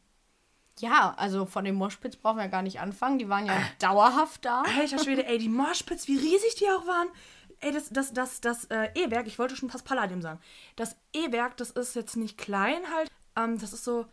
[0.80, 3.20] Ja, also von dem Moshpits brauchen wir ja gar nicht anfangen.
[3.20, 4.62] Die waren ja dauerhaft da.
[4.80, 7.10] Alter Schwede, ey, die Moshpits, wie riesig die auch waren.
[7.60, 10.40] Ey, das, das, das, das äh, E-Werk, ich wollte schon fast Palladium sagen.
[10.78, 13.12] Das E-Werk, das ist jetzt nicht klein halt.
[13.36, 14.06] Ähm, das ist so, äh,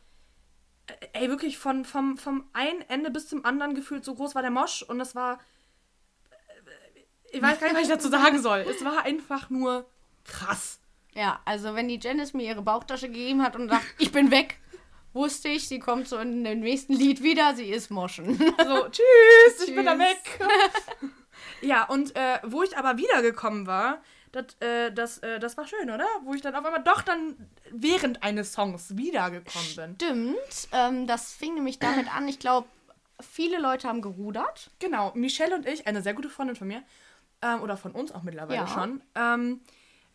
[1.13, 4.51] ey, wirklich von, vom, vom einen Ende bis zum anderen gefühlt so groß war der
[4.51, 5.41] Mosch und das war,
[6.31, 7.01] äh,
[7.33, 8.61] ich weiß gar nicht, was ich dazu sagen soll.
[8.61, 9.87] Es war einfach nur
[10.25, 10.81] krass.
[11.15, 14.59] Ja, also wenn die Janice mir ihre Bauchtasche gegeben hat und sagt, ich bin weg,
[15.15, 18.37] wusste ich, sie kommt so in dem nächsten Lied wieder, sie ist Moschen.
[18.37, 20.07] So, tschüss, ich bin da Tschüss.
[20.07, 20.49] weg.
[21.63, 24.03] ja, und äh, wo ich aber wiedergekommen war,
[24.37, 26.07] das, äh, das, äh, das war schön, oder?
[26.25, 27.37] Wo ich dann auf einmal doch dann
[27.71, 29.95] während eines Songs wiedergekommen bin.
[29.97, 32.69] Stimmt, ähm, das fing nämlich damit an, ich glaube,
[33.21, 34.71] viele Leute haben gerudert.
[34.79, 36.83] Genau, Michelle und ich, eine sehr gute Freundin von mir,
[37.43, 38.69] ähm, oder von uns auch mittlerweile Ja.
[38.69, 39.61] schon, ähm,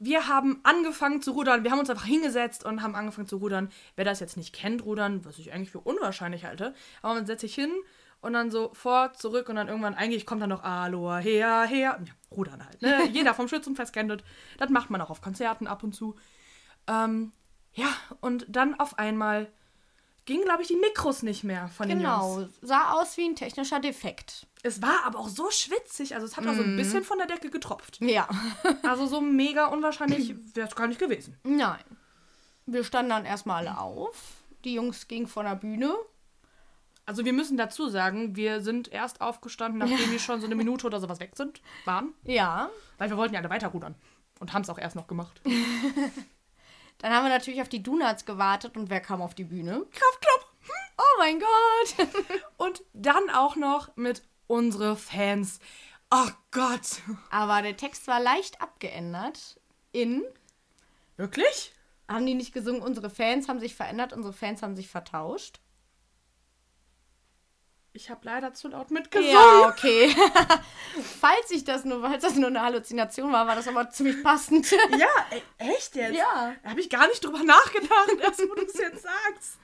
[0.04, 1.64] wir haben angefangen zu rudern.
[1.64, 3.72] Wir haben uns einfach hingesetzt und haben angefangen zu rudern.
[3.96, 7.42] Wer das jetzt nicht kennt, rudern, was ich eigentlich für unwahrscheinlich halte, aber man setzt
[7.42, 7.72] sich hin
[8.22, 12.00] und dann so vor, zurück und dann irgendwann eigentlich kommt dann noch Aloha, her, her.
[12.06, 12.82] Ja, rudern halt.
[12.82, 13.08] Ne?
[13.12, 14.24] Jeder vom Schützenfest kennt
[14.58, 14.70] das.
[14.70, 16.16] Macht man auch auf Konzerten ab und zu.
[16.88, 17.32] Ähm,
[17.74, 17.88] ja,
[18.20, 19.52] und dann auf einmal
[20.26, 22.36] gingen, glaube ich, die Mikros nicht mehr von den Jungs.
[22.36, 24.48] Genau, sah aus wie ein technischer Defekt.
[24.64, 27.28] Es war aber auch so schwitzig, also es hat auch so ein bisschen von der
[27.28, 28.00] Decke getropft.
[28.02, 28.28] Ja.
[28.84, 31.38] Also so mega unwahrscheinlich wäre es gar nicht gewesen.
[31.44, 31.84] Nein.
[32.66, 34.44] Wir standen dann erstmal alle auf.
[34.64, 35.96] Die Jungs gingen von der Bühne.
[37.06, 40.86] Also wir müssen dazu sagen, wir sind erst aufgestanden, nachdem wir schon so eine Minute
[40.88, 42.70] oder sowas weg sind, waren, Ja.
[42.98, 43.96] weil wir wollten ja alle weiterrudern
[44.40, 45.42] und haben es auch erst noch gemacht.
[47.00, 49.86] Dann haben wir natürlich auf die Donuts gewartet und wer kam auf die Bühne?
[49.92, 50.48] Kraftclub!
[50.98, 52.08] Oh mein Gott!
[52.58, 55.60] Und dann auch noch mit unsere Fans.
[56.12, 57.02] Oh Gott!
[57.32, 59.60] Aber der Text war leicht abgeändert.
[59.94, 60.24] In,
[61.18, 61.74] Wirklich?
[62.08, 65.60] haben die nicht gesungen, unsere Fans haben sich verändert, unsere Fans haben sich vertauscht.
[67.94, 69.34] Ich habe leider zu laut mitgesungen.
[69.34, 70.16] Ja, okay.
[71.20, 74.72] falls ich das nur, falls das nur eine Halluzination war, war das aber ziemlich passend.
[74.98, 76.16] Ja, ey, echt jetzt?
[76.16, 76.56] Ja.
[76.64, 79.60] Da habe ich gar nicht drüber nachgedacht, wo du es jetzt sagst.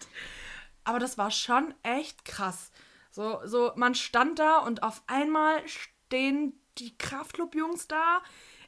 [0.83, 2.71] Aber das war schon echt krass.
[3.11, 8.21] So, so, man stand da und auf einmal stehen die Kraftclub-Jungs da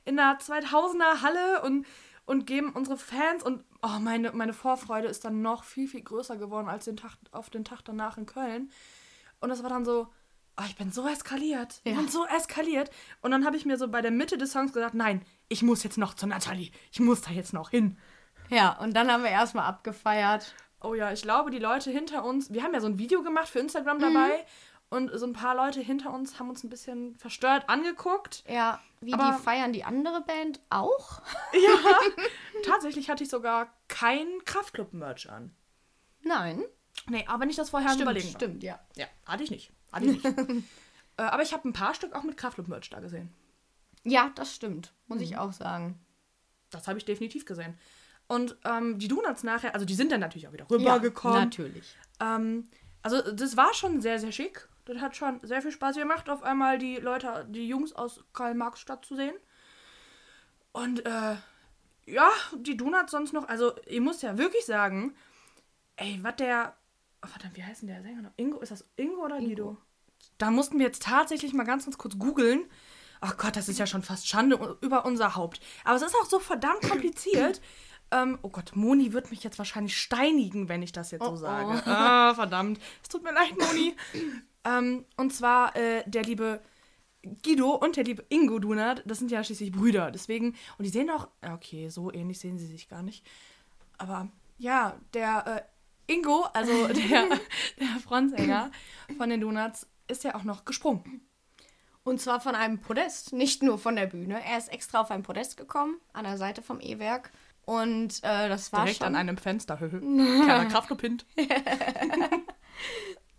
[0.06, 1.86] in der 2000er Halle und,
[2.26, 6.38] und geben unsere Fans und oh, meine, meine Vorfreude ist dann noch viel, viel größer
[6.38, 8.72] geworden als den Tag, auf den Tag danach in Köln.
[9.39, 10.08] Und das war dann so,
[10.58, 11.82] oh, ich bin so eskaliert.
[11.84, 11.97] Ich Ja.
[11.99, 12.89] bin so eskaliert.
[13.21, 15.84] Und dann habe ich mir so bei der Mitte des Songs gesagt, nein, ich muss
[15.84, 16.71] jetzt noch zu Natalie.
[16.91, 17.97] Ich muss da jetzt noch hin.
[18.49, 20.56] Ja, und dann haben wir erstmal abgefeiert.
[20.82, 23.47] Oh ja, ich glaube, die Leute hinter uns, wir haben ja so ein Video gemacht
[23.49, 24.45] für Instagram dabei
[24.89, 28.43] und so ein paar Leute hinter uns haben uns ein bisschen verstört angeguckt.
[28.47, 31.21] Ja, wie Aber- die feiern die andere Band auch?
[31.54, 31.99] Ja,
[32.65, 35.54] tatsächlich hatte ich sogar kein Kraftclub-Merch an.
[36.23, 36.63] Nein.
[37.08, 38.30] Nee, aber nicht das vorher Stimmt, überlegen.
[38.30, 38.80] stimmt, ja.
[38.95, 39.71] Ja, hatte ich nicht.
[39.91, 40.25] Hatte ich nicht.
[41.17, 43.34] äh, aber ich habe ein paar Stück auch mit Kraftclub-Merch da gesehen.
[44.04, 45.99] Ja, das stimmt, muss ich auch sagen.
[46.69, 47.78] Das habe ich definitiv gesehen.
[48.28, 51.39] Und ähm, die Donuts nachher, also die sind dann natürlich auch wieder rübergekommen.
[51.39, 51.95] natürlich.
[52.19, 52.69] Ähm,
[53.02, 54.67] also das war schon sehr, sehr schick.
[54.86, 59.06] Das hat schon sehr viel Spaß gemacht, auf einmal die Leute, die Jungs aus Karl-Marx-Stadt
[59.06, 59.36] zu sehen.
[60.71, 61.36] Und äh,
[62.06, 65.15] ja, die Donuts sonst noch, also ich muss ja wirklich sagen,
[65.95, 66.75] ey, was der,
[67.23, 68.32] oh, verdammt, wie heißt denn der Sänger noch?
[68.38, 69.77] Ingo, ist das Ingo oder Guido?
[70.38, 72.65] Da mussten wir jetzt tatsächlich mal ganz, ganz kurz googeln.
[73.21, 75.60] Ach Gott, das ist ja schon fast Schande über unser Haupt.
[75.84, 77.62] Aber es ist auch so verdammt kompliziert.
[78.12, 81.34] ähm, oh Gott, Moni wird mich jetzt wahrscheinlich steinigen, wenn ich das jetzt so Oh,
[81.34, 81.38] oh.
[81.38, 81.84] sage.
[81.86, 82.79] Ah, verdammt.
[83.01, 83.95] Es tut mir leid, Moni.
[84.63, 86.62] ähm, und zwar äh, der liebe
[87.43, 90.12] Guido und der liebe Ingo Dunat, das sind ja schließlich Brüder.
[90.12, 93.25] Deswegen, und die sehen auch, okay, so ähnlich sehen sie sich gar nicht.
[93.97, 95.62] Aber ja, der äh,
[96.10, 97.28] Ingo, also der,
[97.80, 98.72] der Frontsänger
[99.17, 101.22] von den Donuts, ist ja auch noch gesprungen.
[102.04, 104.41] Und zwar von einem Podest, nicht nur von der Bühne.
[104.43, 107.32] Er ist extra auf ein Podest gekommen, an der Seite vom E-Werk.
[107.65, 109.08] Und äh, das war Direkt schon...
[109.08, 109.78] an einem Fenster.
[109.88, 111.26] Kleiner Kraftclub-Hint.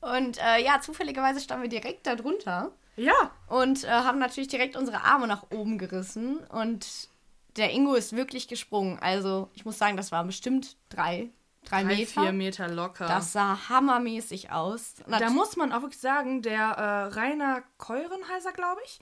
[0.00, 4.76] Und äh, ja, zufälligerweise standen wir direkt da drunter Ja, und äh, haben natürlich direkt
[4.76, 6.38] unsere Arme nach oben gerissen.
[6.48, 7.08] Und
[7.56, 8.98] der Ingo ist wirklich gesprungen.
[9.00, 11.28] Also ich muss sagen, das waren bestimmt drei,
[11.64, 12.22] drei, drei, Meter.
[12.22, 13.06] vier Meter locker.
[13.06, 14.94] Das sah hammermäßig aus.
[15.06, 19.00] Da muss man auch wirklich sagen, der äh, Rainer Keuren heißt er, glaube ich.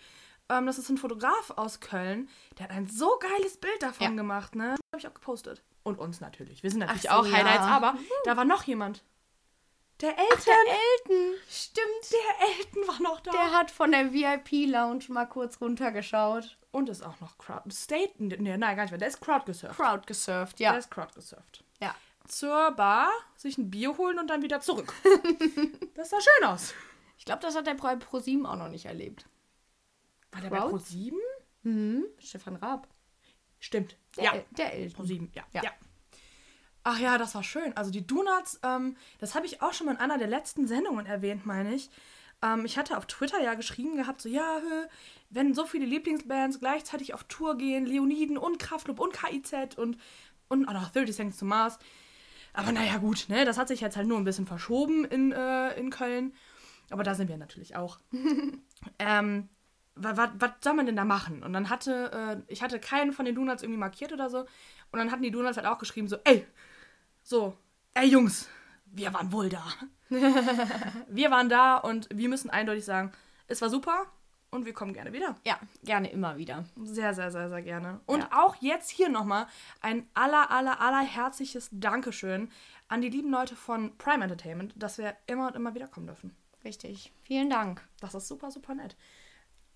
[0.50, 2.28] Ähm, das ist ein Fotograf aus Köln.
[2.58, 4.10] Der hat ein so geiles Bild davon Ja.
[4.16, 4.70] gemacht, ne?
[4.92, 5.62] Habe ich auch gepostet.
[5.82, 6.62] Und uns natürlich.
[6.62, 7.76] Wir sind natürlich so, auch Highlights, ja.
[7.76, 9.02] aber da war noch jemand.
[10.00, 10.26] Der Elton.
[10.36, 11.34] Ach, der Elton.
[11.50, 12.12] Stimmt.
[12.12, 13.32] der Elton war noch da.
[13.32, 16.56] Der hat von der VIP-Lounge mal kurz runtergeschaut.
[16.70, 17.70] Und ist auch noch Crowd.
[17.72, 18.12] State.
[18.18, 18.98] Nee, nein, gar nicht mehr.
[18.98, 19.76] Der ist Crowd gesurft.
[19.76, 20.76] Crowd gesurft, Der ja.
[20.76, 21.64] ist Crowd gesurft.
[21.80, 21.94] Ja.
[22.28, 24.92] Zur Bar, sich ein Bier holen und dann wieder zurück.
[25.94, 26.74] das sah schön aus.
[27.18, 29.26] Ich glaube, das hat der bei ProSieben auch noch nicht erlebt.
[30.32, 30.74] War der bei Wow.
[30.74, 31.14] Pro7?
[31.62, 32.04] Mhm.
[32.18, 32.88] Stefan Raab.
[33.58, 33.96] Stimmt.
[34.16, 35.06] Der, ja, der Elton.
[35.06, 35.44] Pro7, ja.
[35.52, 35.62] Ja.
[35.64, 35.70] ja.
[36.84, 37.76] Ach ja, das war schön.
[37.76, 41.06] Also die Donuts, ähm, das habe ich auch schon mal in einer der letzten Sendungen
[41.06, 41.90] erwähnt, meine ich.
[42.40, 44.86] Ähm, ich hatte auf Twitter ja geschrieben gehabt, so ja, hö,
[45.30, 49.98] wenn so viele Lieblingsbands gleichzeitig auf Tour gehen, Leoniden und Kraftklub und KIZ und,
[50.48, 51.78] und noch 30 Seconds to Mars.
[52.52, 55.78] Aber naja, gut, ne, das hat sich jetzt halt nur ein bisschen verschoben in, äh,
[55.78, 56.32] in Köln.
[56.90, 57.98] Aber da sind wir natürlich auch.
[58.98, 59.48] ähm,
[59.94, 61.42] was, was soll man denn da machen?
[61.42, 64.40] Und dann hatte, äh, ich hatte keinen von den Donuts irgendwie markiert oder so.
[64.40, 66.46] Und dann hatten die Donuts halt auch geschrieben, so, ey,
[67.22, 67.56] so,
[67.94, 68.48] ey Jungs,
[68.86, 69.64] wir waren wohl da.
[70.08, 73.12] wir waren da und wir müssen eindeutig sagen,
[73.48, 74.06] es war super
[74.50, 75.36] und wir kommen gerne wieder.
[75.44, 76.64] Ja, gerne immer wieder.
[76.82, 78.00] Sehr, sehr, sehr, sehr gerne.
[78.06, 78.28] Und Ja.
[78.44, 79.46] auch jetzt hier nochmal
[79.80, 82.50] ein aller, aller, aller herzliches Dankeschön
[82.88, 86.34] an die lieben Leute von Prime Entertainment, dass wir immer und immer wieder kommen dürfen.
[86.64, 87.12] Richtig.
[87.22, 87.86] Vielen Dank.
[88.00, 88.96] Das ist super, super nett.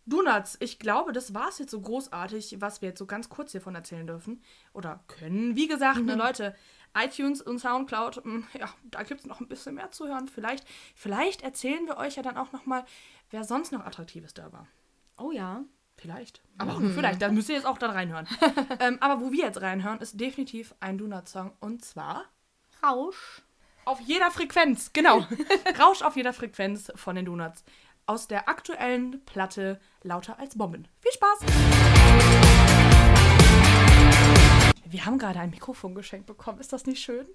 [0.05, 3.53] Donuts, ich glaube, das war es jetzt so großartig, was wir jetzt so ganz kurz
[3.53, 4.43] hiervon erzählen dürfen.
[4.73, 5.55] Oder können.
[5.55, 6.57] Wie gesagt, ne, Leute,
[6.95, 10.29] iTunes und Soundcloud, mm, ja, da gibt es noch ein bisschen mehr zu hören.
[10.29, 12.85] Vielleicht, vielleicht erzählen wir euch ja dann auch nochmal,
[13.31, 14.67] wer sonst noch Attraktives da war.
[15.17, 15.65] Oh ja.
[15.97, 16.43] Vielleicht.
[16.59, 17.23] Aber auch nur vielleicht.
[17.23, 18.27] Da müsst ihr jetzt auch dann reinhören.
[18.81, 21.53] ähm, aber wo wir jetzt reinhören, ist definitiv ein Donut-Song.
[21.61, 22.25] Und zwar
[22.83, 23.43] Rausch.
[23.85, 24.93] auf jeder Frequenz.
[24.93, 25.27] Genau.
[25.79, 27.63] Rausch auf jeder Frequenz von den Donuts.
[28.07, 30.89] Aus der aktuellen Platte Lauter als Bomben.
[31.01, 32.52] Viel Spaß!
[34.93, 36.61] Wir haben gerade ein Mikrofon geschenkt bekommen.
[36.61, 37.27] Ist das nicht schön?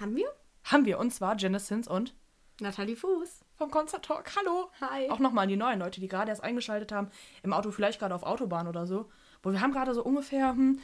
[0.00, 0.26] Haben wir?
[0.64, 0.98] Haben wir.
[0.98, 2.14] Und zwar Genesis und
[2.60, 3.44] Nathalie Fuß.
[3.58, 4.34] vom Concert Talk.
[4.36, 4.70] Hallo.
[4.80, 5.10] Hi.
[5.10, 7.10] Auch nochmal an die neuen Leute, die gerade erst eingeschaltet haben.
[7.42, 9.10] Im Auto, vielleicht gerade auf Autobahn oder so.
[9.42, 10.80] Wo wir haben gerade so ungefähr, hm,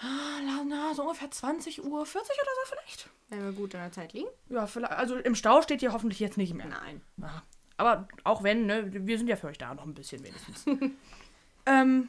[0.00, 3.10] ah, na, so ungefähr 20 Uhr 40 oder so vielleicht.
[3.28, 4.28] Wenn wir gut in der Zeit liegen?
[4.48, 6.66] Ja, vielleicht, also im Stau steht ihr hoffentlich jetzt nicht mehr.
[6.66, 7.02] Nein.
[7.22, 7.44] Aha.
[7.76, 10.66] Aber auch wenn, ne, wir sind ja für euch da noch ein bisschen wenigstens.
[11.66, 12.08] ähm,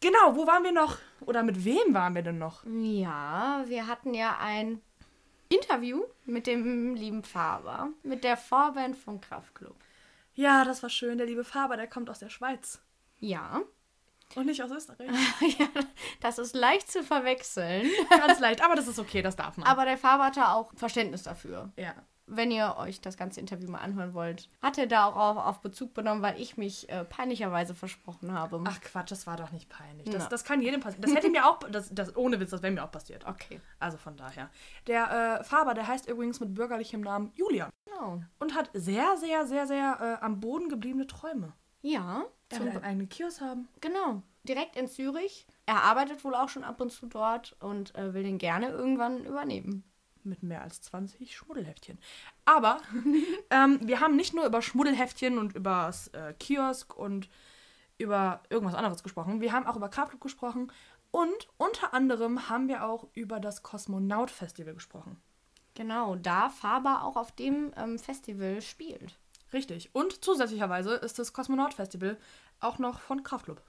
[0.00, 0.98] genau, wo waren wir noch?
[1.26, 2.64] Oder mit wem waren wir denn noch?
[2.64, 4.80] Ja, wir hatten ja ein
[5.48, 9.76] Interview mit dem lieben Faber, mit der Vorband von Kraftklub.
[10.34, 11.18] Ja, das war schön.
[11.18, 12.80] Der liebe Faber, der kommt aus der Schweiz.
[13.18, 13.60] Ja.
[14.36, 15.10] Und nicht aus Österreich.
[15.58, 15.66] ja,
[16.20, 17.90] das ist leicht zu verwechseln.
[18.08, 19.66] Ganz leicht, aber das ist okay, das darf man.
[19.66, 21.72] Aber der Faber hatte auch Verständnis dafür.
[21.76, 21.94] ja.
[22.32, 25.60] Wenn ihr euch das ganze Interview mal anhören wollt, hat er da auch auf, auf
[25.60, 28.62] Bezug genommen, weil ich mich äh, peinlicherweise versprochen habe.
[28.66, 30.08] Ach Quatsch, das war doch nicht peinlich.
[30.08, 31.02] Das, das kann jedem passieren.
[31.02, 33.26] Das hätte mir auch, das, das, ohne Witz, das wäre mir auch passiert.
[33.26, 33.60] okay.
[33.78, 34.48] Also von daher.
[34.86, 37.70] Der äh, Faber, der heißt übrigens mit bürgerlichem Namen Julian.
[37.84, 38.22] Genau.
[38.38, 41.52] Und hat sehr, sehr, sehr, sehr äh, am Boden gebliebene Träume.
[41.82, 43.68] Ja, Er zum will einen eigenen Kiosk haben.
[43.80, 45.46] Genau, direkt in Zürich.
[45.66, 49.24] Er arbeitet wohl auch schon ab und zu dort und äh, will den gerne irgendwann
[49.24, 49.84] übernehmen.
[50.24, 51.98] Mit mehr als 20 Schmuddelheftchen.
[52.44, 52.80] Aber
[53.50, 57.28] ähm, wir haben nicht nur über Schmuddelheftchen und über das äh, Kiosk und
[57.98, 59.40] über irgendwas anderes gesprochen.
[59.40, 60.72] Wir haben auch über Kraftklub gesprochen
[61.10, 65.20] und unter anderem haben wir auch über das Kosmonaut Festival gesprochen.
[65.74, 69.18] Genau, da Faber auch auf dem ähm, Festival spielt.
[69.52, 69.90] Richtig.
[69.92, 72.16] Und zusätzlicherweise ist das Kosmonaut Festival
[72.60, 73.62] auch noch von Kraftklub.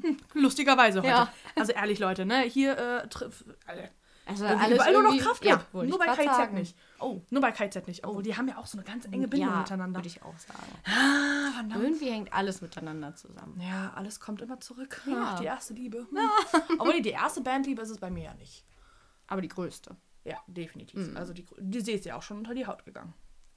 [0.00, 1.08] Hm, lustigerweise heute.
[1.08, 1.32] Ja.
[1.54, 2.42] Also ehrlich, Leute, ne?
[2.42, 3.88] Hier äh, triff, äh,
[4.26, 5.64] Also überall nur noch Kraftklub.
[5.72, 6.54] Ja, nur bei KIZ sagen.
[6.54, 6.76] nicht.
[6.98, 8.04] Oh, nur bei KIZ nicht.
[8.04, 10.00] Obwohl, die haben ja auch so eine ganz enge Bindung ja, miteinander.
[10.00, 10.72] würde ich auch sagen.
[10.84, 11.82] Ah, verdammt.
[11.82, 13.60] Irgendwie hängt alles miteinander zusammen.
[13.60, 15.00] Ja, alles kommt immer zurück.
[15.06, 15.34] Ja.
[15.34, 16.08] Ach, die erste Liebe.
[16.10, 16.18] Hm.
[16.78, 18.64] Obwohl, die erste Bandliebe ist es bei mir ja nicht.
[19.28, 19.96] Aber die größte.
[20.24, 21.16] Ja, definitiv.
[21.16, 23.14] Also die, die sie ist ja auch schon unter die Haut gegangen.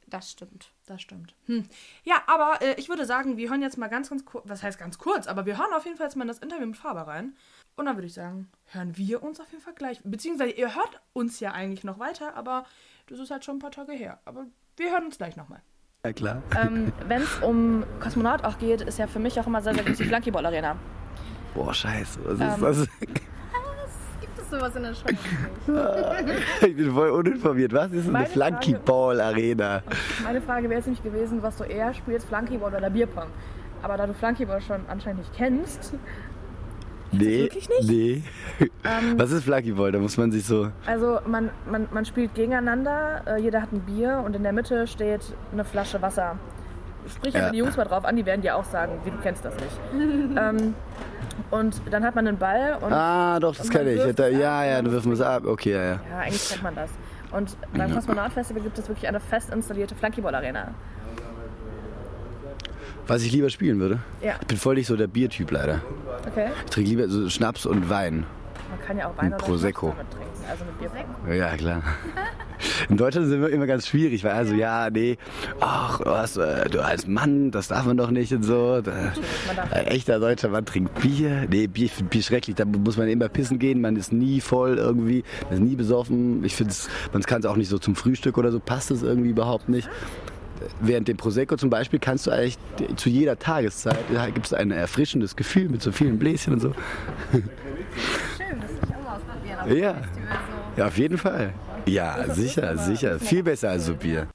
[0.09, 0.71] Das stimmt.
[0.85, 1.35] Das stimmt.
[1.45, 1.65] Hm.
[2.03, 4.77] Ja, aber äh, ich würde sagen, wir hören jetzt mal ganz, ganz kurz, was heißt
[4.79, 7.01] ganz kurz, aber wir hören auf jeden Fall jetzt mal in das Interview mit Faber
[7.01, 7.35] rein.
[7.79, 10.01] Und dann würde ich sagen, hören wir uns auf jeden Fall gleich.
[10.03, 12.65] Beziehungsweise ihr hört uns ja eigentlich noch weiter, aber
[13.07, 14.19] das ist halt schon ein paar Tage her.
[14.25, 15.61] Aber wir hören uns gleich nochmal.
[16.05, 16.43] Ja, klar.
[16.61, 19.85] Ähm, Wenn es um Kosmonaut auch geht, ist ja für mich auch immer sehr, sehr
[19.85, 20.75] gut die Flunkyball Arena.
[21.53, 22.19] Boah, scheiße.
[22.25, 22.87] Was ist Ähm.
[22.99, 23.15] das?
[24.19, 25.15] Gibt es sowas in der Schweiz?
[26.67, 27.71] Ich bin voll uninformiert.
[27.71, 29.83] Was ist Meine eine Flunky Frage- Ball Arena?
[30.25, 33.29] Meine Frage wäre jetzt nämlich gewesen, was du eher spielst, Flunkyball oder Bierpong.
[33.81, 35.93] Aber da du Flunkyball schon anscheinend nicht kennst,
[37.11, 37.43] Nee.
[37.43, 37.89] wirklich nicht?
[37.89, 38.23] Nee.
[39.17, 39.91] Was ist Flunky Ball?
[39.91, 40.69] Da muss man sich so.
[40.85, 44.85] also man, man, man spielt gegeneinander, äh, jeder hat ein Bier und in der Mitte
[44.87, 46.37] steht eine Flasche Wasser.
[47.07, 47.49] Sprich Ja.
[47.49, 49.79] die Jungs mal drauf an, die werden dir auch sagen, wie du kennst das nicht.
[50.37, 50.75] ähm,
[51.51, 54.15] und dann hat man einen Ball und Ah, doch, das man ich.
[54.15, 55.43] Da, ab ja, ja, du dann wirfst es ab.
[55.45, 55.91] Okay, ja, ja.
[56.11, 56.89] ja, eigentlich kennt man das.
[57.31, 60.69] Und beim Kosmonaut-Festival gibt es wirklich eine fest installierte Flunkyball-Arena.
[63.09, 63.99] Was ich lieber spielen würde?
[64.23, 65.81] Ja, Ich bin voll nicht so der Biertyp leider.
[66.27, 66.49] okay.
[66.65, 68.25] Ich trinke lieber so Schnaps und Wein.
[68.69, 69.95] Man kann ja auch Wein Ein oder Prosecco.
[69.97, 70.29] Damit trinken.
[70.49, 71.35] Also mit Bier.
[71.35, 71.81] Ja, klar.
[72.89, 75.17] In Deutschland sind wir immer ganz schwierig, weil also, ja, nee,
[75.59, 78.81] ach, was, äh, du als Mann, das darf man doch nicht und so.
[78.81, 79.13] Da,
[79.71, 81.47] ein echter deutscher Mann trinkt Bier.
[81.49, 85.23] Nee, Bier, Bier schrecklich, da muss man immer pissen gehen, man ist nie voll irgendwie,
[85.45, 86.43] man ist nie besoffen.
[86.43, 86.73] Ich finde,
[87.13, 89.89] man kann es auch nicht so zum Frühstück oder so, passt es irgendwie überhaupt nicht.
[90.81, 92.57] Während dem Prosecco zum Beispiel kannst du eigentlich
[92.97, 96.73] zu jeder Tageszeit, da gibt es ein erfrischendes Gefühl mit so vielen Bläschen und so.
[97.31, 99.59] Schön, das will ich auch mal ausprobieren.
[99.59, 99.93] auf Ja.
[99.95, 100.37] Festival
[100.75, 100.81] so.
[100.81, 101.53] Ja, auf jeden Fall.
[101.85, 103.19] Ja, sicher, sicher.
[103.19, 104.27] Viel besser als so Bier.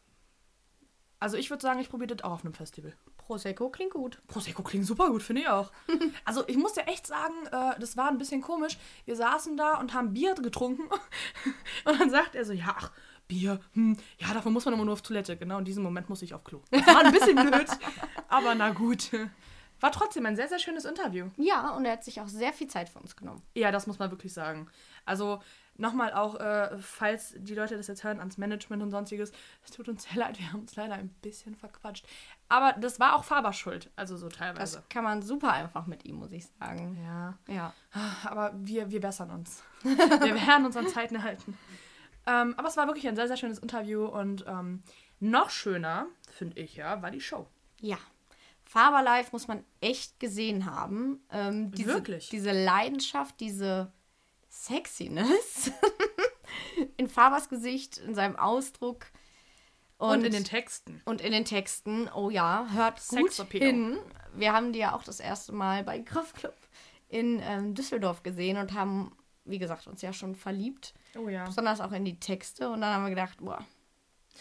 [1.20, 2.92] Also ich würde sagen, ich probiere das auch auf einem Festival.
[3.16, 4.20] Prosecco klingt gut.
[4.26, 5.72] Prosecco klingt super gut, finde ich auch.
[6.26, 8.76] Also ich muss ja echt sagen, äh, das war ein bisschen komisch.
[9.06, 10.82] Wir saßen da und haben Bier getrunken
[11.84, 12.90] und dann sagt er so, ja, ach,
[13.28, 15.36] Bier, hm, ja, dafür muss man immer nur auf Toilette.
[15.36, 16.60] Genau in diesem Moment muss ich auf Klo.
[16.70, 17.66] Das war ein bisschen blöd,
[18.28, 19.10] aber na gut.
[19.80, 21.26] War trotzdem ein sehr, sehr schönes Interview.
[21.36, 23.42] Ja, und er hat sich auch sehr viel Zeit für uns genommen.
[23.54, 24.68] Ja, das muss man wirklich sagen.
[25.04, 25.42] Also
[25.76, 29.32] nochmal auch, äh, falls die Leute das jetzt hören, ans Management und sonstiges,
[29.64, 32.06] es tut uns sehr leid, wir haben uns leider ein bisschen verquatscht.
[32.48, 34.76] Aber das war auch Fabers Schuld, also so teilweise.
[34.78, 36.96] Das kann man super einfach mit ihm, muss ich sagen.
[37.04, 37.34] ja.
[37.52, 37.74] Ja.
[38.24, 39.62] Aber wir, wir bessern uns.
[39.82, 41.58] Wir werden uns an Zeiten halten.
[42.26, 44.82] Ähm, aber es war wirklich ein sehr, sehr schönes Interview und ähm,
[45.20, 47.46] noch schöner, finde ich ja, war die Show.
[47.80, 47.98] Ja.
[48.64, 51.20] Faber Live muss man echt gesehen haben.
[51.30, 52.28] Ähm, diese, Wirklich?
[52.30, 53.92] Diese Leidenschaft, diese
[54.48, 55.70] Sexiness
[56.96, 59.06] in Fabers Gesicht, in seinem Ausdruck
[59.98, 61.02] Und, in den Texten.
[61.04, 62.08] und in den Texten.
[62.14, 63.98] Oh ja, hört gut hin.
[64.34, 66.56] Wir haben die ja auch das erste Mal bei Kraftclub
[67.08, 70.94] in ähm, Düsseldorf gesehen und haben, wie gesagt, uns ja schon verliebt.
[71.16, 71.44] Oh ja.
[71.44, 72.70] Besonders auch in die Texte.
[72.70, 73.64] Und dann haben wir gedacht, boah,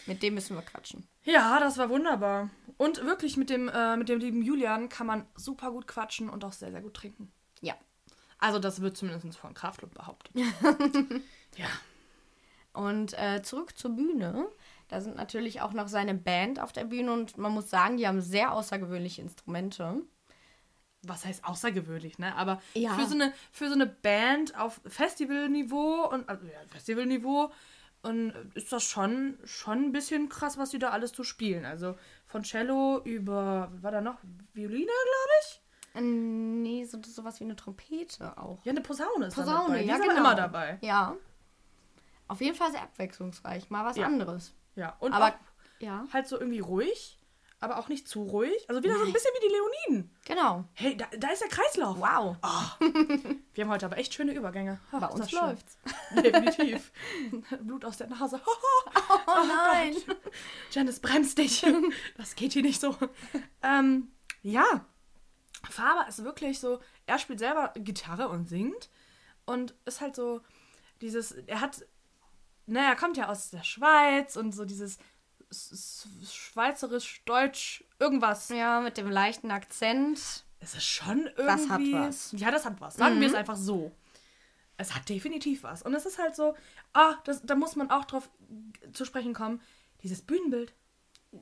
[0.06, 1.06] mit dem müssen wir quatschen.
[1.22, 2.50] Ja, das war wunderbar.
[2.76, 6.44] Und wirklich mit dem, äh, mit dem lieben Julian kann man super gut quatschen und
[6.44, 7.32] auch sehr, sehr gut trinken.
[7.60, 7.74] Ja.
[8.38, 10.34] Also das wird zumindest von Kraftclub behauptet.
[11.56, 11.68] ja.
[12.72, 14.46] Und äh, zurück zur Bühne.
[14.88, 18.06] Da sind natürlich auch noch seine Band auf der Bühne und man muss sagen, die
[18.06, 20.02] haben sehr außergewöhnliche Instrumente.
[21.08, 22.34] Was heißt außergewöhnlich, ne?
[22.36, 22.94] Aber Ja.
[22.94, 27.50] für, so eine, für so eine Band auf Festivalniveau und also ja, Festivalniveau
[28.02, 31.64] und ist das schon, schon ein bisschen krass, was die da alles zu spielen.
[31.64, 34.18] Also von Cello über, war da noch?
[34.52, 35.60] Violine, glaube ich?
[36.02, 38.64] Nee, so, sowas wie eine Trompete auch.
[38.64, 39.82] Ja, eine Posaune ist da Posaune, dabei.
[39.82, 40.16] Die ja, genau.
[40.16, 40.78] immer dabei.
[40.82, 41.16] Ja.
[42.26, 43.70] Auf jeden Fall sehr abwechslungsreich.
[43.70, 44.06] Mal was Ja.
[44.06, 44.52] anderes.
[44.76, 45.34] Ja, und Aber auch
[45.78, 47.18] ja, halt so irgendwie ruhig,
[47.64, 48.68] aber auch nicht zu ruhig.
[48.68, 50.16] Also wieder so ein bisschen wie die Leoniden.
[50.24, 50.64] genau.
[50.74, 51.98] Hey, da, da ist der Kreislauf.
[51.98, 52.36] Wow.
[53.54, 54.78] Wir haben heute aber echt schöne Übergänge.
[54.92, 55.76] Ach, Bei uns läuft's.
[56.22, 56.92] Definitiv.
[57.60, 58.40] Blut aus der Nase.
[59.26, 59.96] Oh nein.
[60.70, 61.64] Janice, bremst dich.
[62.16, 62.94] Das geht hier nicht so.
[63.62, 64.08] Ähm,
[64.42, 64.84] ja.
[65.68, 68.90] Faber ist wirklich so, er spielt selber Gitarre und singt
[69.46, 70.42] und ist halt so
[71.00, 71.86] dieses, er hat,
[72.66, 74.98] naja, er kommt ja aus der Schweiz und so dieses
[76.30, 78.48] schweizerisch-deutsch irgendwas.
[78.48, 80.44] Ja, mit dem leichten Akzent.
[80.60, 81.44] Es ist schon irgendwie.
[81.44, 82.32] Das hat was.
[82.36, 82.94] Ja, das hat was.
[82.96, 83.92] Sagen wir es einfach so.
[84.76, 85.82] Es hat definitiv was.
[85.82, 86.54] Und es ist halt so,
[86.94, 88.28] ah, das, da muss man auch drauf
[88.92, 89.60] zu sprechen kommen.
[90.02, 90.74] Dieses Bühnenbild.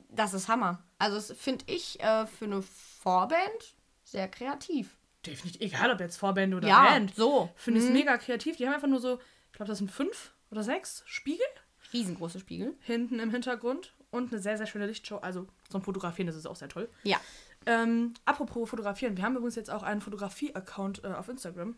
[0.09, 0.83] Das ist Hammer.
[0.99, 4.97] Also das finde ich äh, für eine Vorband sehr kreativ.
[5.25, 7.15] Definitiv, egal ob jetzt Vorband oder Ja, Band.
[7.15, 7.49] so.
[7.55, 8.57] Finde ich es mega kreativ.
[8.57, 11.45] Die haben einfach nur so, ich glaube, das sind fünf oder sechs Spiegel
[11.93, 12.75] Riesengroße Spiegel.
[12.81, 15.17] hinten im Hintergrund und eine sehr, sehr schöne Lichtshow.
[15.17, 16.89] Also zum Fotografieren das ist auch sehr toll.
[17.03, 17.19] Ja.
[17.65, 21.75] Ähm, apropos Fotografieren, wir haben übrigens jetzt auch einen Fotografie-Account äh, auf Instagram.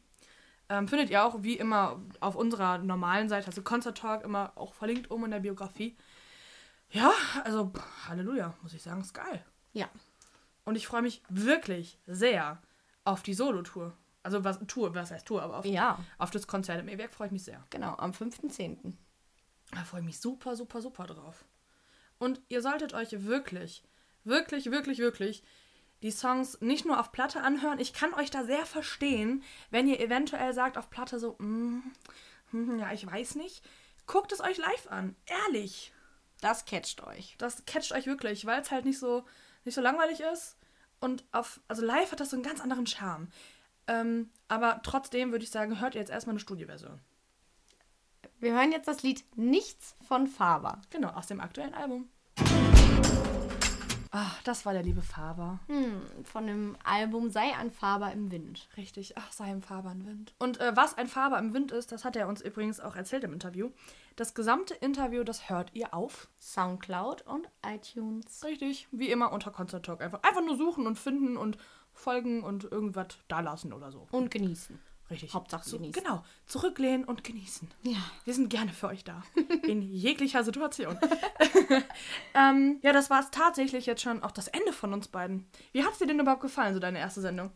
[0.68, 4.74] Ähm, findet ihr auch wie immer auf unserer normalen Seite, also Concert Talk, immer auch
[4.74, 5.96] verlinkt oben in der Biografie.
[6.90, 7.12] Ja,
[7.44, 7.72] also
[8.08, 9.44] Halleluja, muss ich sagen, ist geil.
[9.74, 9.88] Ja.
[10.66, 12.62] Und ich freue mich wirklich sehr
[13.04, 13.94] auf die Solo-Tour.
[14.24, 17.28] Also was Tour, was heißt Tour, aber auf, Ja, auf das Konzert im E-Werk freue
[17.28, 17.64] ich mich sehr.
[17.70, 17.94] genau.
[17.98, 18.94] Am 5.10.
[19.72, 21.46] Da freue ich mich super, super, super drauf.
[22.18, 23.84] Und ihr solltet euch wirklich,
[24.24, 25.44] wirklich, wirklich, wirklich
[26.02, 27.80] die Songs nicht nur auf Platte anhören.
[27.80, 31.82] Ich kann euch da sehr verstehen, wenn ihr eventuell sagt auf Platte so, mm,
[32.52, 33.64] hm, ja, ich weiß nicht.
[34.06, 35.16] Guckt es euch live an.
[35.26, 35.92] Ehrlich.
[36.42, 37.36] Das catcht euch.
[37.38, 39.26] Das catcht euch wirklich, weil es halt nicht so,
[39.64, 40.58] nicht so langweilig ist.
[41.00, 43.30] Und auf, also live hat das so einen ganz anderen Charme.
[43.88, 47.00] Ähm, aber trotzdem würde ich sagen, hört ihr jetzt erstmal eine Studioversion.
[48.40, 50.82] Wir hören jetzt das Lied Nichts von Faber.
[50.90, 52.10] Genau, aus dem aktuellen Album.
[54.12, 55.60] Ach, das war der liebe Faber.
[55.68, 58.68] Hm, von dem Album Sei ein Faber im Wind.
[58.78, 60.34] Richtig, ach, sei ein Faber im Wind.
[60.38, 63.24] Und äh, was ein Faber im Wind ist, das hat er uns übrigens auch erzählt
[63.24, 63.72] im Interview.
[64.16, 66.30] Das gesamte Interview, das hört ihr auf.
[66.40, 68.44] Soundcloud und iTunes.
[68.44, 70.02] Richtig, wie immer unter Concert Talk.
[70.02, 71.58] Einfach, einfach nur suchen und finden und
[71.94, 74.08] folgen und irgendwas da lassen oder so.
[74.12, 74.80] Und genießen.
[75.10, 75.34] Richtig.
[75.34, 76.04] Hauptsache Zu- genießen.
[76.04, 76.24] Genau.
[76.48, 77.70] Zurücklehnen und genießen.
[77.84, 77.98] Ja.
[78.24, 79.22] Wir sind gerne für euch da.
[79.64, 80.98] In jeglicher Situation.
[82.34, 85.48] ähm, ja, das war es tatsächlich jetzt schon auch das Ende von uns beiden.
[85.74, 87.52] Wie hat es dir denn überhaupt gefallen, so deine erste Sendung?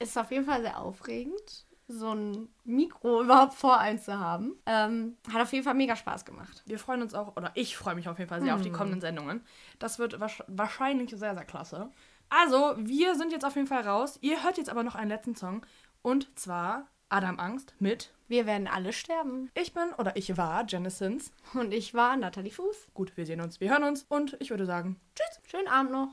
[0.00, 4.56] Ist auf jeden Fall sehr aufregend, so ein Mikro überhaupt vor einem zu haben.
[4.66, 6.62] Ähm, hat auf jeden Fall mega Spaß gemacht.
[6.66, 9.00] Wir freuen uns auch, oder ich freue mich auf jeden Fall sehr auf die kommenden
[9.00, 9.44] Sendungen.
[9.78, 11.90] Das wird wahrscheinlich sehr, sehr klasse.
[12.30, 14.18] Also, wir sind jetzt auf jeden Fall raus.
[14.20, 15.64] Ihr hört jetzt aber noch einen letzten Song.
[16.02, 19.50] Und zwar Adam Angst mit Wir werden alle sterben.
[19.54, 21.32] Ich bin oder ich war Janisons.
[21.54, 22.88] Und ich war Nathalie Fuß.
[22.94, 25.40] Gut, wir sehen uns, wir hören uns und ich würde sagen, tschüss.
[25.50, 26.08] Schönen Abend noch.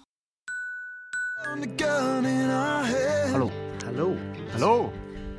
[3.34, 3.52] Hallo.
[3.86, 4.18] Hallo.
[4.54, 4.94] Hallo.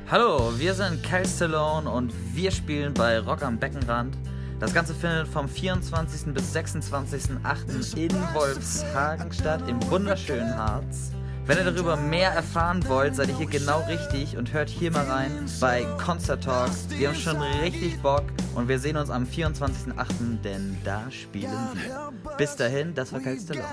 [0.09, 4.15] Hallo, wir sind Cal Stallone und wir spielen bei Rock am Beckenrand.
[4.59, 6.33] Das Ganze findet vom 24.
[6.33, 7.97] bis 26.08.
[7.97, 11.11] in Wolfshagen statt, im wunderschönen Harz.
[11.47, 15.05] Wenn ihr darüber mehr erfahren wollt, seid ihr hier genau richtig und hört hier mal
[15.05, 15.31] rein
[15.61, 16.69] bei Concert Talk.
[16.89, 22.11] Wir haben schon richtig Bock und wir sehen uns am 24.08., denn da spielen wir.
[22.37, 23.65] Bis dahin, das war Cal Stallone.